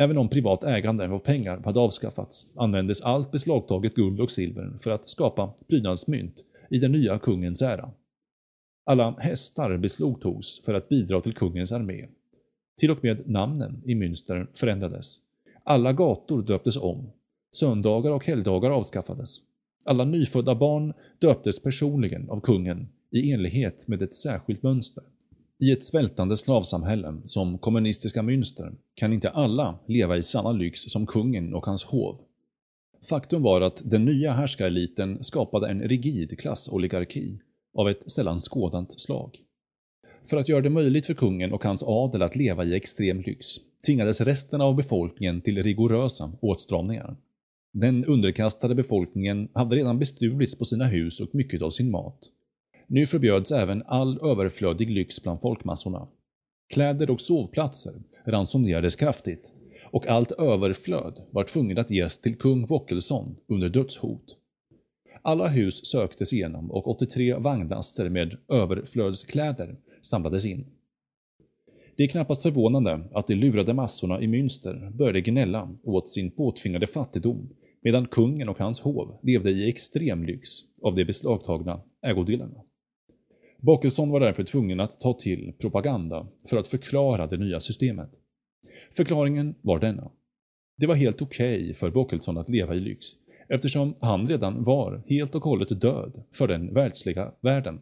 Även 0.00 0.18
om 0.18 0.28
privat 0.28 0.64
ägande 0.64 1.08
av 1.08 1.18
pengar 1.18 1.60
hade 1.64 1.80
avskaffats 1.80 2.52
användes 2.56 3.00
allt 3.00 3.30
beslagtaget 3.30 3.94
guld 3.94 4.20
och 4.20 4.30
silver 4.30 4.72
för 4.78 4.90
att 4.90 5.08
skapa 5.08 5.54
prydnadsmynt 5.68 6.44
i 6.70 6.78
den 6.78 6.92
nya 6.92 7.18
kungens 7.18 7.62
ära. 7.62 7.90
Alla 8.86 9.16
hästar 9.18 9.76
beslagtogs 9.76 10.64
för 10.64 10.74
att 10.74 10.88
bidra 10.88 11.20
till 11.20 11.34
kungens 11.34 11.72
armé. 11.72 12.06
Till 12.80 12.90
och 12.90 13.04
med 13.04 13.28
namnen 13.28 13.82
i 13.84 13.94
Münster 13.94 14.46
förändrades. 14.54 15.18
Alla 15.64 15.92
gator 15.92 16.42
döptes 16.42 16.76
om. 16.76 17.10
Söndagar 17.52 18.10
och 18.10 18.26
helgdagar 18.26 18.70
avskaffades. 18.70 19.38
Alla 19.84 20.04
nyfödda 20.04 20.54
barn 20.54 20.92
döptes 21.18 21.62
personligen 21.62 22.30
av 22.30 22.40
kungen 22.40 22.88
i 23.10 23.32
enlighet 23.32 23.88
med 23.88 24.02
ett 24.02 24.14
särskilt 24.14 24.62
mönster. 24.62 25.04
I 25.58 25.72
ett 25.72 25.84
svältande 25.84 26.36
slavsamhälle 26.36 27.20
som 27.24 27.58
kommunistiska 27.58 28.22
Münster 28.22 28.72
kan 28.94 29.12
inte 29.12 29.30
alla 29.30 29.78
leva 29.86 30.16
i 30.16 30.22
samma 30.22 30.52
lyx 30.52 30.80
som 30.80 31.06
kungen 31.06 31.54
och 31.54 31.66
hans 31.66 31.84
hov. 31.84 32.20
Faktum 33.08 33.42
var 33.42 33.60
att 33.60 33.82
den 33.84 34.04
nya 34.04 34.32
härskareliten 34.32 35.24
skapade 35.24 35.68
en 35.68 35.82
rigid 35.82 36.38
klassoligarki 36.38 37.38
av 37.74 37.88
ett 37.88 38.10
sällan 38.10 38.40
skådant 38.40 39.00
slag. 39.00 39.38
För 40.26 40.36
att 40.36 40.48
göra 40.48 40.60
det 40.60 40.70
möjligt 40.70 41.06
för 41.06 41.14
kungen 41.14 41.52
och 41.52 41.64
hans 41.64 41.82
adel 41.86 42.22
att 42.22 42.36
leva 42.36 42.64
i 42.64 42.74
extrem 42.74 43.20
lyx 43.20 43.46
tvingades 43.86 44.20
resten 44.20 44.60
av 44.60 44.76
befolkningen 44.76 45.40
till 45.40 45.62
rigorösa 45.62 46.32
åtstramningar. 46.40 47.16
Den 47.72 48.04
underkastade 48.04 48.74
befolkningen 48.74 49.48
hade 49.54 49.76
redan 49.76 49.98
bestulits 49.98 50.58
på 50.58 50.64
sina 50.64 50.86
hus 50.86 51.20
och 51.20 51.34
mycket 51.34 51.62
av 51.62 51.70
sin 51.70 51.90
mat. 51.90 52.18
Nu 52.86 53.06
förbjöds 53.06 53.52
även 53.52 53.82
all 53.86 54.18
överflödig 54.30 54.90
lyx 54.90 55.22
bland 55.22 55.40
folkmassorna. 55.40 56.08
Kläder 56.74 57.10
och 57.10 57.20
sovplatser 57.20 57.92
ransonerades 58.26 58.96
kraftigt 58.96 59.52
och 59.90 60.06
allt 60.06 60.32
överflöd 60.32 61.20
var 61.30 61.44
tvunget 61.44 61.78
att 61.78 61.90
ges 61.90 62.18
till 62.18 62.38
kung 62.38 62.66
Wockelsson 62.66 63.36
under 63.48 63.68
dödshot. 63.68 64.36
Alla 65.22 65.46
hus 65.48 65.86
söktes 65.86 66.32
igenom 66.32 66.70
och 66.70 66.88
83 66.88 67.34
vagnlaster 67.34 68.08
med 68.08 68.36
överflödskläder 68.48 69.76
samlades 70.02 70.44
in. 70.44 70.66
Det 71.96 72.02
är 72.02 72.08
knappast 72.08 72.42
förvånande 72.42 73.00
att 73.12 73.26
de 73.26 73.34
lurade 73.34 73.74
massorna 73.74 74.20
i 74.20 74.26
Münster 74.26 74.90
började 74.90 75.20
gnälla 75.20 75.76
åt 75.82 76.10
sin 76.10 76.30
påtvingade 76.30 76.86
fattigdom 76.86 77.48
medan 77.82 78.06
kungen 78.06 78.48
och 78.48 78.58
hans 78.58 78.80
hov 78.80 79.18
levde 79.22 79.50
i 79.50 79.68
extrem 79.68 80.24
lyx 80.24 80.50
av 80.82 80.94
de 80.94 81.04
beslagtagna 81.04 81.80
ägodelarna. 82.02 82.63
Bakelson 83.64 84.10
var 84.10 84.20
därför 84.20 84.44
tvungen 84.44 84.80
att 84.80 85.00
ta 85.00 85.14
till 85.14 85.52
propaganda 85.58 86.26
för 86.48 86.56
att 86.56 86.68
förklara 86.68 87.26
det 87.26 87.36
nya 87.36 87.60
systemet. 87.60 88.10
Förklaringen 88.96 89.54
var 89.62 89.78
denna. 89.78 90.10
Det 90.76 90.86
var 90.86 90.94
helt 90.94 91.22
okej 91.22 91.62
okay 91.62 91.74
för 91.74 91.90
Bockelsson 91.90 92.38
att 92.38 92.48
leva 92.48 92.74
i 92.74 92.80
lyx 92.80 93.06
eftersom 93.48 93.94
han 94.00 94.28
redan 94.28 94.64
var 94.64 95.02
helt 95.06 95.34
och 95.34 95.44
hållet 95.44 95.80
död 95.80 96.22
för 96.32 96.48
den 96.48 96.74
världsliga 96.74 97.32
världen. 97.40 97.80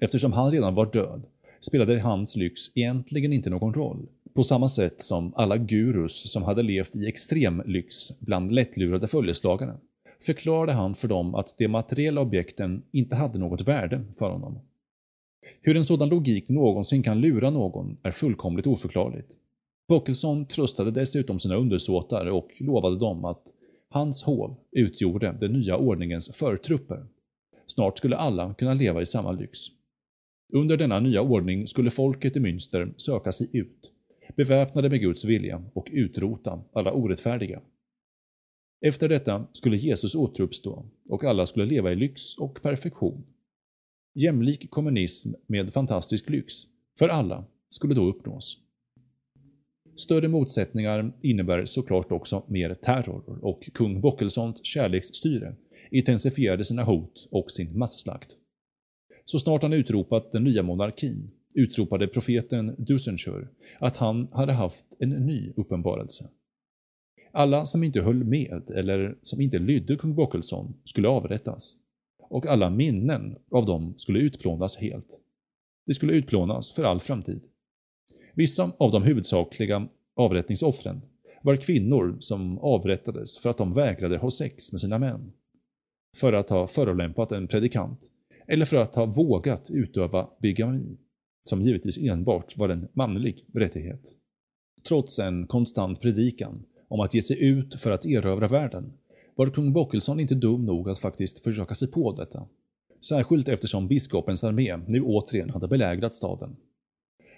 Eftersom 0.00 0.32
han 0.32 0.50
redan 0.50 0.74
var 0.74 0.92
död 0.92 1.22
spelade 1.60 2.00
hans 2.00 2.36
lyx 2.36 2.60
egentligen 2.74 3.32
inte 3.32 3.50
någon 3.50 3.74
roll, 3.74 4.08
på 4.34 4.44
samma 4.44 4.68
sätt 4.68 5.02
som 5.02 5.34
alla 5.36 5.56
gurus 5.56 6.32
som 6.32 6.42
hade 6.42 6.62
levt 6.62 6.96
i 6.96 7.06
extrem 7.06 7.62
lyx 7.66 8.20
bland 8.20 8.52
lättlurade 8.52 9.08
följeslagare 9.08 9.76
förklarade 10.20 10.72
han 10.72 10.94
för 10.94 11.08
dem 11.08 11.34
att 11.34 11.58
de 11.58 11.68
materiella 11.68 12.20
objekten 12.20 12.82
inte 12.92 13.16
hade 13.16 13.38
något 13.38 13.68
värde 13.68 14.04
för 14.18 14.30
honom. 14.30 14.58
Hur 15.62 15.76
en 15.76 15.84
sådan 15.84 16.08
logik 16.08 16.48
någonsin 16.48 17.02
kan 17.02 17.20
lura 17.20 17.50
någon 17.50 17.96
är 18.02 18.12
fullkomligt 18.12 18.66
oförklarligt. 18.66 19.36
Bockelson 19.88 20.46
tröstade 20.46 20.90
dessutom 20.90 21.40
sina 21.40 21.54
undersåtar 21.54 22.26
och 22.26 22.50
lovade 22.58 22.98
dem 22.98 23.24
att 23.24 23.42
hans 23.88 24.22
hov 24.22 24.56
utgjorde 24.72 25.36
den 25.40 25.52
nya 25.52 25.76
ordningens 25.76 26.30
förtrupper. 26.36 27.06
Snart 27.66 27.98
skulle 27.98 28.16
alla 28.16 28.54
kunna 28.54 28.74
leva 28.74 29.02
i 29.02 29.06
samma 29.06 29.32
lyx. 29.32 29.58
Under 30.52 30.76
denna 30.76 31.00
nya 31.00 31.22
ordning 31.22 31.66
skulle 31.66 31.90
folket 31.90 32.36
i 32.36 32.40
Münster 32.40 32.94
söka 32.96 33.32
sig 33.32 33.48
ut, 33.52 33.92
beväpnade 34.36 34.90
med 34.90 35.00
Guds 35.00 35.24
vilja 35.24 35.62
och 35.74 35.88
utrota 35.92 36.62
alla 36.72 36.92
orättfärdiga. 36.92 37.60
Efter 38.80 39.08
detta 39.08 39.46
skulle 39.52 39.76
Jesus 39.76 40.14
återuppstå 40.14 40.86
och 41.08 41.24
alla 41.24 41.46
skulle 41.46 41.66
leva 41.66 41.92
i 41.92 41.96
lyx 41.96 42.38
och 42.38 42.62
perfektion. 42.62 43.24
Jämlik 44.14 44.70
kommunism 44.70 45.32
med 45.46 45.72
fantastisk 45.72 46.30
lyx, 46.30 46.54
för 46.98 47.08
alla, 47.08 47.44
skulle 47.70 47.94
då 47.94 48.08
uppnås. 48.08 48.58
Större 49.96 50.28
motsättningar 50.28 51.12
innebär 51.22 51.64
såklart 51.64 52.12
också 52.12 52.42
mer 52.46 52.74
terror 52.74 53.38
och 53.42 53.70
kung 53.74 54.00
Bockelsons 54.00 54.64
kärleksstyre 54.64 55.54
intensifierade 55.90 56.64
sina 56.64 56.84
hot 56.84 57.28
och 57.30 57.50
sin 57.50 57.78
masslakt. 57.78 58.36
Så 59.24 59.38
snart 59.38 59.62
han 59.62 59.72
utropat 59.72 60.32
den 60.32 60.44
nya 60.44 60.62
monarkin 60.62 61.30
utropade 61.54 62.08
profeten 62.08 62.74
Dusenschur 62.78 63.48
att 63.78 63.96
han 63.96 64.28
hade 64.32 64.52
haft 64.52 64.84
en 64.98 65.10
ny 65.10 65.52
uppenbarelse. 65.56 66.30
Alla 67.32 67.66
som 67.66 67.84
inte 67.84 68.00
höll 68.00 68.24
med 68.24 68.70
eller 68.70 69.18
som 69.22 69.40
inte 69.40 69.58
lydde 69.58 69.96
kung 69.96 70.14
Bockelson 70.14 70.74
skulle 70.84 71.08
avrättas 71.08 71.76
och 72.30 72.46
alla 72.46 72.70
minnen 72.70 73.36
av 73.50 73.66
dem 73.66 73.94
skulle 73.96 74.18
utplånas 74.18 74.76
helt. 74.76 75.20
De 75.86 75.94
skulle 75.94 76.12
utplånas 76.12 76.72
för 76.72 76.84
all 76.84 77.00
framtid. 77.00 77.40
Vissa 78.34 78.72
av 78.78 78.92
de 78.92 79.02
huvudsakliga 79.02 79.88
avrättningsoffren 80.16 81.00
var 81.42 81.56
kvinnor 81.56 82.16
som 82.20 82.58
avrättades 82.58 83.38
för 83.38 83.50
att 83.50 83.58
de 83.58 83.74
vägrade 83.74 84.18
ha 84.18 84.30
sex 84.30 84.72
med 84.72 84.80
sina 84.80 84.98
män, 84.98 85.32
för 86.16 86.32
att 86.32 86.50
ha 86.50 86.66
förolämpat 86.66 87.32
en 87.32 87.48
predikant 87.48 88.10
eller 88.46 88.66
för 88.66 88.76
att 88.76 88.94
ha 88.94 89.06
vågat 89.06 89.70
utöva 89.70 90.28
bigami, 90.42 90.96
som 91.44 91.62
givetvis 91.62 91.98
enbart 91.98 92.56
var 92.56 92.68
en 92.68 92.88
manlig 92.92 93.44
rättighet. 93.54 94.16
Trots 94.88 95.18
en 95.18 95.46
konstant 95.46 96.00
predikan 96.00 96.64
om 96.90 97.00
att 97.00 97.14
ge 97.14 97.22
sig 97.22 97.44
ut 97.44 97.80
för 97.80 97.90
att 97.90 98.06
erövra 98.06 98.48
världen 98.48 98.92
var 99.34 99.50
kung 99.50 99.72
Bockelsson 99.72 100.20
inte 100.20 100.34
dum 100.34 100.66
nog 100.66 100.88
att 100.88 100.98
faktiskt 100.98 101.44
försöka 101.44 101.74
sig 101.74 101.88
på 101.88 102.12
detta. 102.12 102.46
Särskilt 103.08 103.48
eftersom 103.48 103.88
biskopens 103.88 104.44
armé 104.44 104.76
nu 104.76 105.02
återigen 105.02 105.50
hade 105.50 105.68
belägrat 105.68 106.14
staden. 106.14 106.56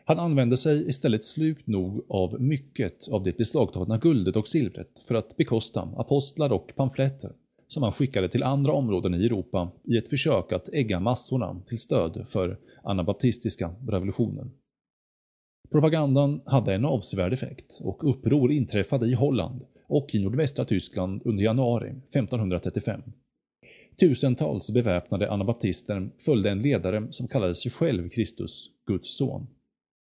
Han 0.04 0.18
använde 0.18 0.56
sig 0.56 0.88
istället 0.88 1.24
slukt 1.24 1.66
nog 1.66 2.04
av 2.08 2.40
mycket 2.40 3.08
av 3.08 3.22
det 3.22 3.38
beslagtagna 3.38 3.98
guldet 3.98 4.36
och 4.36 4.48
silvret 4.48 4.90
för 5.08 5.14
att 5.14 5.36
bekosta 5.36 5.88
apostlar 5.96 6.52
och 6.52 6.72
pamfletter 6.76 7.32
som 7.66 7.82
han 7.82 7.92
skickade 7.92 8.28
till 8.28 8.42
andra 8.42 8.72
områden 8.72 9.14
i 9.14 9.26
Europa 9.26 9.72
i 9.84 9.96
ett 9.96 10.10
försök 10.10 10.52
att 10.52 10.68
ägga 10.68 11.00
massorna 11.00 11.60
till 11.66 11.78
stöd 11.78 12.24
för 12.28 12.58
anabaptistiska 12.82 13.74
revolutionen. 13.88 14.50
Propagandan 15.72 16.40
hade 16.46 16.74
en 16.74 16.84
avsevärd 16.84 17.32
effekt 17.32 17.80
och 17.82 18.10
uppror 18.10 18.52
inträffade 18.52 19.06
i 19.06 19.14
Holland 19.14 19.64
och 19.88 20.14
i 20.14 20.18
nordvästra 20.18 20.64
Tyskland 20.64 21.22
under 21.24 21.44
januari 21.44 21.88
1535. 21.88 23.02
Tusentals 24.00 24.70
beväpnade 24.70 25.30
anabaptister 25.30 26.10
följde 26.18 26.50
en 26.50 26.62
ledare 26.62 27.06
som 27.10 27.28
kallade 27.28 27.54
sig 27.54 27.70
själv 27.70 28.08
Kristus, 28.08 28.70
Guds 28.86 29.16
son. 29.16 29.46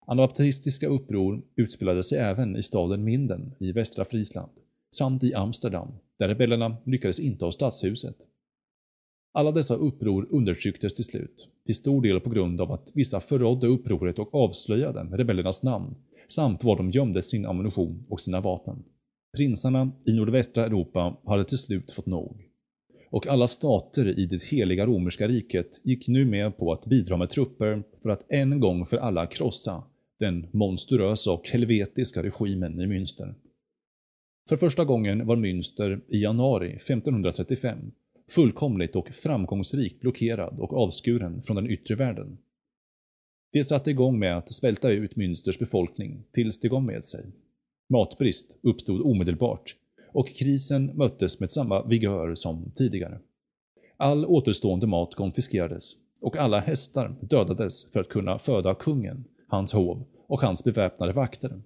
Anabaptistiska 0.06 0.86
uppror 0.86 1.42
utspelade 1.56 2.02
sig 2.02 2.18
även 2.18 2.56
i 2.56 2.62
staden 2.62 3.04
Minden 3.04 3.54
i 3.60 3.72
västra 3.72 4.04
Friesland, 4.04 4.52
samt 4.96 5.24
i 5.24 5.34
Amsterdam, 5.34 5.88
där 6.18 6.28
rebellerna 6.28 6.76
lyckades 6.84 7.20
inta 7.20 7.52
stadshuset. 7.52 8.16
Alla 9.36 9.52
dessa 9.52 9.74
uppror 9.74 10.26
undertrycktes 10.30 10.94
till 10.94 11.04
slut, 11.04 11.48
till 11.66 11.74
stor 11.74 12.02
del 12.02 12.20
på 12.20 12.30
grund 12.30 12.60
av 12.60 12.72
att 12.72 12.90
vissa 12.94 13.20
förrådde 13.20 13.66
upproret 13.66 14.18
och 14.18 14.34
avslöjade 14.34 15.00
rebellernas 15.00 15.62
namn, 15.62 15.94
samt 16.28 16.64
var 16.64 16.76
de 16.76 16.90
gömde 16.90 17.22
sin 17.22 17.46
ammunition 17.46 18.06
och 18.08 18.20
sina 18.20 18.40
vapen. 18.40 18.84
Prinsarna 19.36 19.92
i 20.06 20.12
nordvästra 20.12 20.64
Europa 20.64 21.16
hade 21.26 21.44
till 21.44 21.58
slut 21.58 21.92
fått 21.92 22.06
nog. 22.06 22.40
Och 23.10 23.26
alla 23.26 23.48
stater 23.48 24.18
i 24.18 24.26
det 24.26 24.44
heliga 24.44 24.86
romerska 24.86 25.28
riket 25.28 25.80
gick 25.84 26.08
nu 26.08 26.24
med 26.24 26.58
på 26.58 26.72
att 26.72 26.86
bidra 26.86 27.16
med 27.16 27.30
trupper 27.30 27.82
för 28.02 28.10
att 28.10 28.26
en 28.28 28.60
gång 28.60 28.86
för 28.86 28.96
alla 28.96 29.26
krossa 29.26 29.82
den 30.18 30.46
monstruösa 30.52 31.32
och 31.32 31.48
helvetiska 31.48 32.22
regimen 32.22 32.80
i 32.80 32.86
Münster. 32.86 33.34
För 34.48 34.56
första 34.56 34.84
gången 34.84 35.26
var 35.26 35.36
Münster 35.36 36.00
i 36.08 36.22
januari 36.22 36.72
1535 36.76 37.78
fullkomligt 38.34 38.96
och 38.96 39.08
framgångsrikt 39.08 40.00
blockerad 40.00 40.60
och 40.60 40.72
avskuren 40.72 41.42
från 41.42 41.56
den 41.56 41.70
yttre 41.70 41.94
världen. 41.94 42.38
Det 43.52 43.64
satte 43.64 43.90
igång 43.90 44.18
med 44.18 44.36
att 44.36 44.52
svälta 44.52 44.90
ut 44.90 45.16
Münsters 45.16 45.58
befolkning 45.58 46.24
tills 46.32 46.60
det 46.60 46.68
gav 46.68 46.82
med 46.82 47.04
sig. 47.04 47.26
Matbrist 47.88 48.58
uppstod 48.62 49.00
omedelbart 49.00 49.76
och 50.12 50.28
krisen 50.28 50.86
möttes 50.86 51.40
med 51.40 51.50
samma 51.50 51.84
vigör 51.86 52.34
som 52.34 52.72
tidigare. 52.74 53.20
All 53.96 54.26
återstående 54.26 54.86
mat 54.86 55.14
konfiskerades 55.14 55.92
och 56.20 56.36
alla 56.36 56.60
hästar 56.60 57.16
dödades 57.20 57.92
för 57.92 58.00
att 58.00 58.08
kunna 58.08 58.38
föda 58.38 58.74
kungen, 58.74 59.24
hans 59.48 59.72
hov 59.72 60.04
och 60.26 60.40
hans 60.40 60.64
beväpnade 60.64 61.12
vakter. 61.12 61.62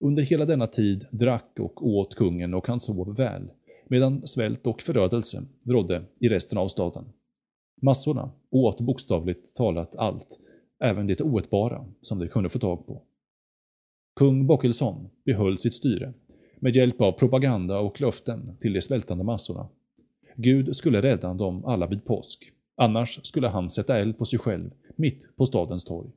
Under 0.00 0.22
hela 0.22 0.44
denna 0.44 0.66
tid 0.66 1.06
drack 1.10 1.52
och 1.58 1.86
åt 1.86 2.14
kungen 2.14 2.54
och 2.54 2.66
hans 2.66 2.88
hov 2.88 3.16
väl, 3.16 3.50
medan 3.88 4.26
svält 4.26 4.66
och 4.66 4.82
förödelse 4.82 5.42
rådde 5.64 6.04
i 6.20 6.28
resten 6.28 6.58
av 6.58 6.68
staden. 6.68 7.04
Massorna 7.82 8.30
åt 8.50 8.80
bokstavligt 8.80 9.56
talat 9.56 9.96
allt, 9.96 10.38
även 10.84 11.06
det 11.06 11.20
oätbara 11.20 11.84
som 12.00 12.18
de 12.18 12.28
kunde 12.28 12.50
få 12.50 12.58
tag 12.58 12.86
på. 12.86 13.02
Kung 14.16 14.46
Bockelsson 14.46 15.08
behöll 15.24 15.58
sitt 15.58 15.74
styre 15.74 16.14
med 16.60 16.76
hjälp 16.76 17.00
av 17.00 17.12
propaganda 17.12 17.78
och 17.78 18.00
löften 18.00 18.56
till 18.60 18.72
de 18.72 18.80
svältande 18.80 19.24
massorna. 19.24 19.68
Gud 20.36 20.76
skulle 20.76 21.02
rädda 21.02 21.34
dem 21.34 21.64
alla 21.64 21.86
vid 21.86 22.04
påsk, 22.04 22.52
annars 22.76 23.20
skulle 23.26 23.48
han 23.48 23.70
sätta 23.70 23.98
eld 23.98 24.18
på 24.18 24.24
sig 24.24 24.38
själv 24.38 24.70
mitt 24.96 25.36
på 25.36 25.46
stadens 25.46 25.84
torg. 25.84 26.10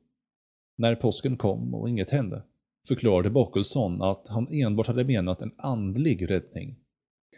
När 0.78 0.96
påsken 0.96 1.38
kom 1.38 1.76
och 1.76 1.90
inget 1.90 2.10
hände 2.10 2.44
förklarade 2.88 3.30
Bockelsson 3.30 4.02
att 4.02 4.28
han 4.28 4.48
enbart 4.52 4.88
hade 4.88 5.04
menat 5.04 5.42
en 5.42 5.52
andlig 5.58 6.30
räddning. 6.30 6.76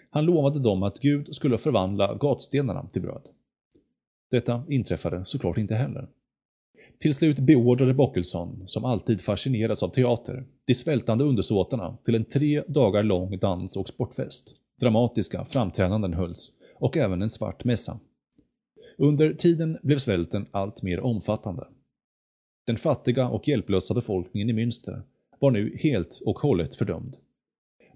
Han 0.09 0.25
lovade 0.25 0.59
dem 0.59 0.83
att 0.83 0.99
Gud 0.99 1.35
skulle 1.35 1.57
förvandla 1.57 2.15
gatstenarna 2.15 2.87
till 2.87 3.01
bröd. 3.01 3.21
Detta 4.31 4.63
inträffade 4.69 5.25
såklart 5.25 5.57
inte 5.57 5.75
heller. 5.75 6.07
Till 6.99 7.13
slut 7.13 7.39
beordrade 7.39 7.93
Bockelson, 7.93 8.63
som 8.65 8.85
alltid 8.85 9.21
fascinerats 9.21 9.83
av 9.83 9.89
teater, 9.89 10.45
de 10.65 10.73
svältande 10.73 11.23
undersåtarna 11.23 11.97
till 12.03 12.15
en 12.15 12.25
tre 12.25 12.63
dagar 12.67 13.03
lång 13.03 13.39
dans 13.39 13.77
och 13.77 13.87
sportfest. 13.87 14.55
Dramatiska 14.81 15.45
framträdanden 15.45 16.13
hölls 16.13 16.51
och 16.75 16.97
även 16.97 17.21
en 17.21 17.29
svart 17.29 17.63
mässa. 17.63 17.99
Under 18.97 19.33
tiden 19.33 19.77
blev 19.83 19.97
svälten 19.97 20.45
allt 20.51 20.83
mer 20.83 20.99
omfattande. 20.99 21.67
Den 22.67 22.77
fattiga 22.77 23.29
och 23.29 23.47
hjälplösa 23.47 23.93
befolkningen 23.93 24.49
i 24.49 24.53
Münster 24.53 25.01
var 25.39 25.51
nu 25.51 25.77
helt 25.79 26.21
och 26.25 26.39
hållet 26.39 26.75
fördömd. 26.75 27.17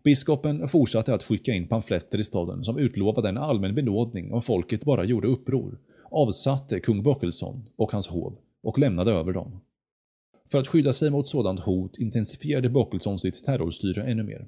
Biskopen 0.03 0.67
fortsatte 0.67 1.13
att 1.13 1.23
skicka 1.23 1.53
in 1.53 1.67
pamfletter 1.67 2.19
i 2.19 2.23
staden 2.23 2.63
som 2.63 2.77
utlovade 2.77 3.29
en 3.29 3.37
allmän 3.37 3.75
benådning 3.75 4.33
om 4.33 4.41
folket 4.41 4.83
bara 4.83 5.03
gjorde 5.03 5.27
uppror, 5.27 5.79
avsatte 6.11 6.79
kung 6.79 7.03
Böckelsson 7.03 7.69
och 7.75 7.91
hans 7.91 8.07
hov 8.07 8.37
och 8.63 8.79
lämnade 8.79 9.11
över 9.11 9.33
dem. 9.33 9.59
För 10.51 10.59
att 10.59 10.67
skydda 10.67 10.93
sig 10.93 11.11
mot 11.11 11.29
sådant 11.29 11.59
hot 11.59 11.97
intensifierade 11.97 12.69
Böckelsson 12.69 13.19
sitt 13.19 13.43
terrorstyre 13.43 14.03
ännu 14.03 14.23
mer. 14.23 14.47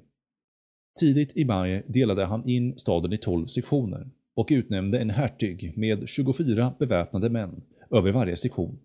Tidigt 1.00 1.36
i 1.36 1.44
maj 1.44 1.84
delade 1.88 2.24
han 2.24 2.48
in 2.48 2.78
staden 2.78 3.12
i 3.12 3.18
12 3.18 3.46
sektioner 3.46 4.10
och 4.34 4.48
utnämnde 4.50 4.98
en 4.98 5.10
hertig 5.10 5.72
med 5.76 6.08
24 6.08 6.74
beväpnade 6.78 7.30
män 7.30 7.62
över 7.90 8.12
varje 8.12 8.36
sektion. 8.36 8.78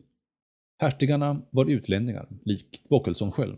Hertigarna 0.77 1.41
var 1.49 1.65
utlänningar, 1.65 2.27
likt 2.43 2.89
Böckelsson 2.89 3.31
själv, 3.31 3.55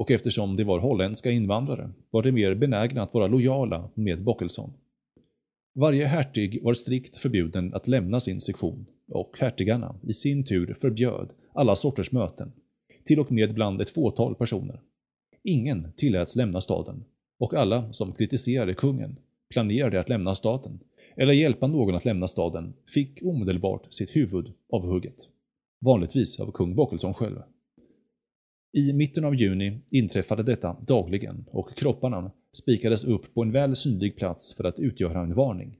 och 0.00 0.10
eftersom 0.10 0.56
de 0.56 0.64
var 0.64 0.78
holländska 0.78 1.30
invandrare 1.30 1.90
var 2.10 2.22
de 2.22 2.32
mer 2.32 2.54
benägna 2.54 3.02
att 3.02 3.14
vara 3.14 3.26
lojala 3.26 3.90
med 3.94 4.24
Bockelson. 4.24 4.72
Varje 5.74 6.06
hertig 6.06 6.62
var 6.62 6.74
strikt 6.74 7.16
förbjuden 7.16 7.74
att 7.74 7.88
lämna 7.88 8.20
sin 8.20 8.40
sektion 8.40 8.86
och 9.08 9.36
hertigarna 9.40 9.94
i 10.02 10.14
sin 10.14 10.44
tur 10.44 10.74
förbjöd 10.80 11.30
alla 11.52 11.76
sorters 11.76 12.12
möten, 12.12 12.52
till 13.04 13.20
och 13.20 13.32
med 13.32 13.54
bland 13.54 13.80
ett 13.80 13.90
fåtal 13.90 14.34
personer. 14.34 14.80
Ingen 15.42 15.92
tilläts 15.96 16.36
lämna 16.36 16.60
staden 16.60 17.04
och 17.38 17.54
alla 17.54 17.92
som 17.92 18.12
kritiserade 18.12 18.74
kungen, 18.74 19.16
planerade 19.50 20.00
att 20.00 20.08
lämna 20.08 20.34
staden 20.34 20.80
eller 21.16 21.32
hjälpa 21.32 21.66
någon 21.66 21.94
att 21.94 22.04
lämna 22.04 22.28
staden 22.28 22.72
fick 22.94 23.22
omedelbart 23.22 23.92
sitt 23.92 24.16
huvud 24.16 24.52
avhugget. 24.72 25.28
Vanligtvis 25.80 26.40
av 26.40 26.52
kung 26.52 26.74
Bockelson 26.74 27.14
själv. 27.14 27.40
I 28.72 28.92
mitten 28.92 29.24
av 29.24 29.34
juni 29.34 29.80
inträffade 29.90 30.42
detta 30.42 30.76
dagligen 30.86 31.44
och 31.50 31.76
kropparna 31.76 32.30
spikades 32.52 33.04
upp 33.04 33.34
på 33.34 33.42
en 33.42 33.52
väl 33.52 33.76
synlig 33.76 34.16
plats 34.16 34.54
för 34.54 34.64
att 34.64 34.78
utgöra 34.78 35.22
en 35.22 35.34
varning. 35.34 35.78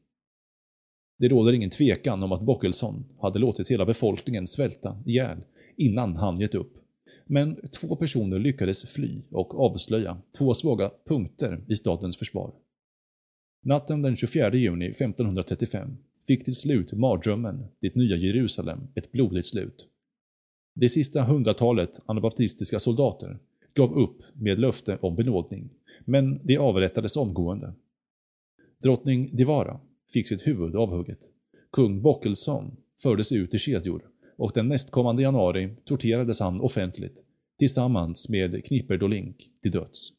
Det 1.18 1.28
råder 1.28 1.52
ingen 1.52 1.70
tvekan 1.70 2.22
om 2.22 2.32
att 2.32 2.42
Bockelson 2.42 3.04
hade 3.20 3.38
låtit 3.38 3.70
hela 3.70 3.86
befolkningen 3.86 4.46
svälta 4.46 5.02
ihjäl 5.06 5.38
innan 5.76 6.16
han 6.16 6.40
gett 6.40 6.54
upp. 6.54 6.72
Men 7.26 7.68
två 7.80 7.96
personer 7.96 8.38
lyckades 8.38 8.92
fly 8.92 9.22
och 9.30 9.60
avslöja 9.60 10.18
två 10.38 10.54
svaga 10.54 10.90
punkter 11.08 11.64
i 11.68 11.76
stadens 11.76 12.18
försvar. 12.18 12.52
Natten 13.64 14.02
den 14.02 14.16
24 14.16 14.54
juni 14.54 14.86
1535 14.86 15.96
fick 16.26 16.44
till 16.44 16.54
slut 16.54 16.92
mardrömmen, 16.92 17.64
det 17.80 17.94
nya 17.94 18.16
Jerusalem, 18.16 18.88
ett 18.94 19.12
blodigt 19.12 19.46
slut. 19.46 19.89
Det 20.74 20.88
sista 20.88 21.22
hundratalet 21.22 22.00
anabaptistiska 22.06 22.80
soldater 22.80 23.38
gav 23.74 23.98
upp 23.98 24.22
med 24.34 24.58
löfte 24.58 24.98
om 25.00 25.16
benådning, 25.16 25.70
men 26.04 26.40
de 26.46 26.58
avrättades 26.58 27.16
omgående. 27.16 27.74
Drottning 28.82 29.36
Divara 29.36 29.80
fick 30.12 30.28
sitt 30.28 30.46
huvud 30.46 30.76
avhugget. 30.76 31.30
Kung 31.72 32.02
Bockelson 32.02 32.76
fördes 33.02 33.32
ut 33.32 33.54
i 33.54 33.58
kedjor 33.58 34.02
och 34.36 34.52
den 34.54 34.68
nästkommande 34.68 35.22
januari 35.22 35.76
torterades 35.84 36.40
han 36.40 36.60
offentligt 36.60 37.24
tillsammans 37.58 38.28
med 38.28 38.64
Knipperdolink 38.64 39.50
till 39.62 39.70
döds. 39.70 40.12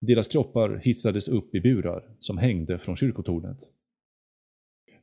Deras 0.00 0.26
kroppar 0.26 0.80
hissades 0.84 1.28
upp 1.28 1.54
i 1.54 1.60
burar 1.60 2.04
som 2.18 2.38
hängde 2.38 2.78
från 2.78 2.96
kyrkotornet. 2.96 3.58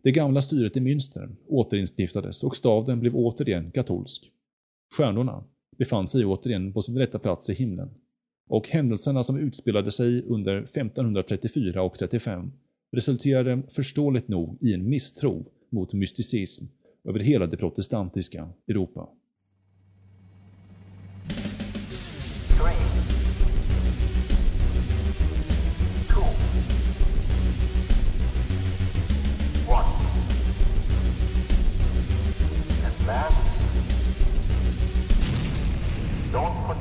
Det 0.01 0.11
gamla 0.11 0.41
styret 0.41 0.77
i 0.77 0.79
Münster 0.79 1.35
återinstiftades 1.47 2.43
och 2.43 2.57
staden 2.57 2.99
blev 2.99 3.15
återigen 3.15 3.71
katolsk. 3.71 4.31
Stjärnorna 4.93 5.43
befann 5.77 6.07
sig 6.07 6.25
återigen 6.25 6.73
på 6.73 6.81
sin 6.81 6.97
rätta 6.97 7.19
plats 7.19 7.49
i 7.49 7.53
himlen. 7.53 7.89
Och 8.49 8.67
händelserna 8.67 9.23
som 9.23 9.37
utspelade 9.37 9.91
sig 9.91 10.23
under 10.23 10.57
1534 10.57 11.81
och 11.81 11.99
35 11.99 12.51
resulterade 12.91 13.61
förståeligt 13.69 14.27
nog 14.27 14.57
i 14.61 14.73
en 14.73 14.89
misstro 14.89 15.45
mot 15.69 15.93
mysticism 15.93 16.65
över 17.03 17.19
hela 17.19 17.47
det 17.47 17.57
protestantiska 17.57 18.49
Europa. 18.67 19.09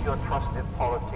your 0.06 0.16
trusted 0.18 0.64
politician. 0.78 1.15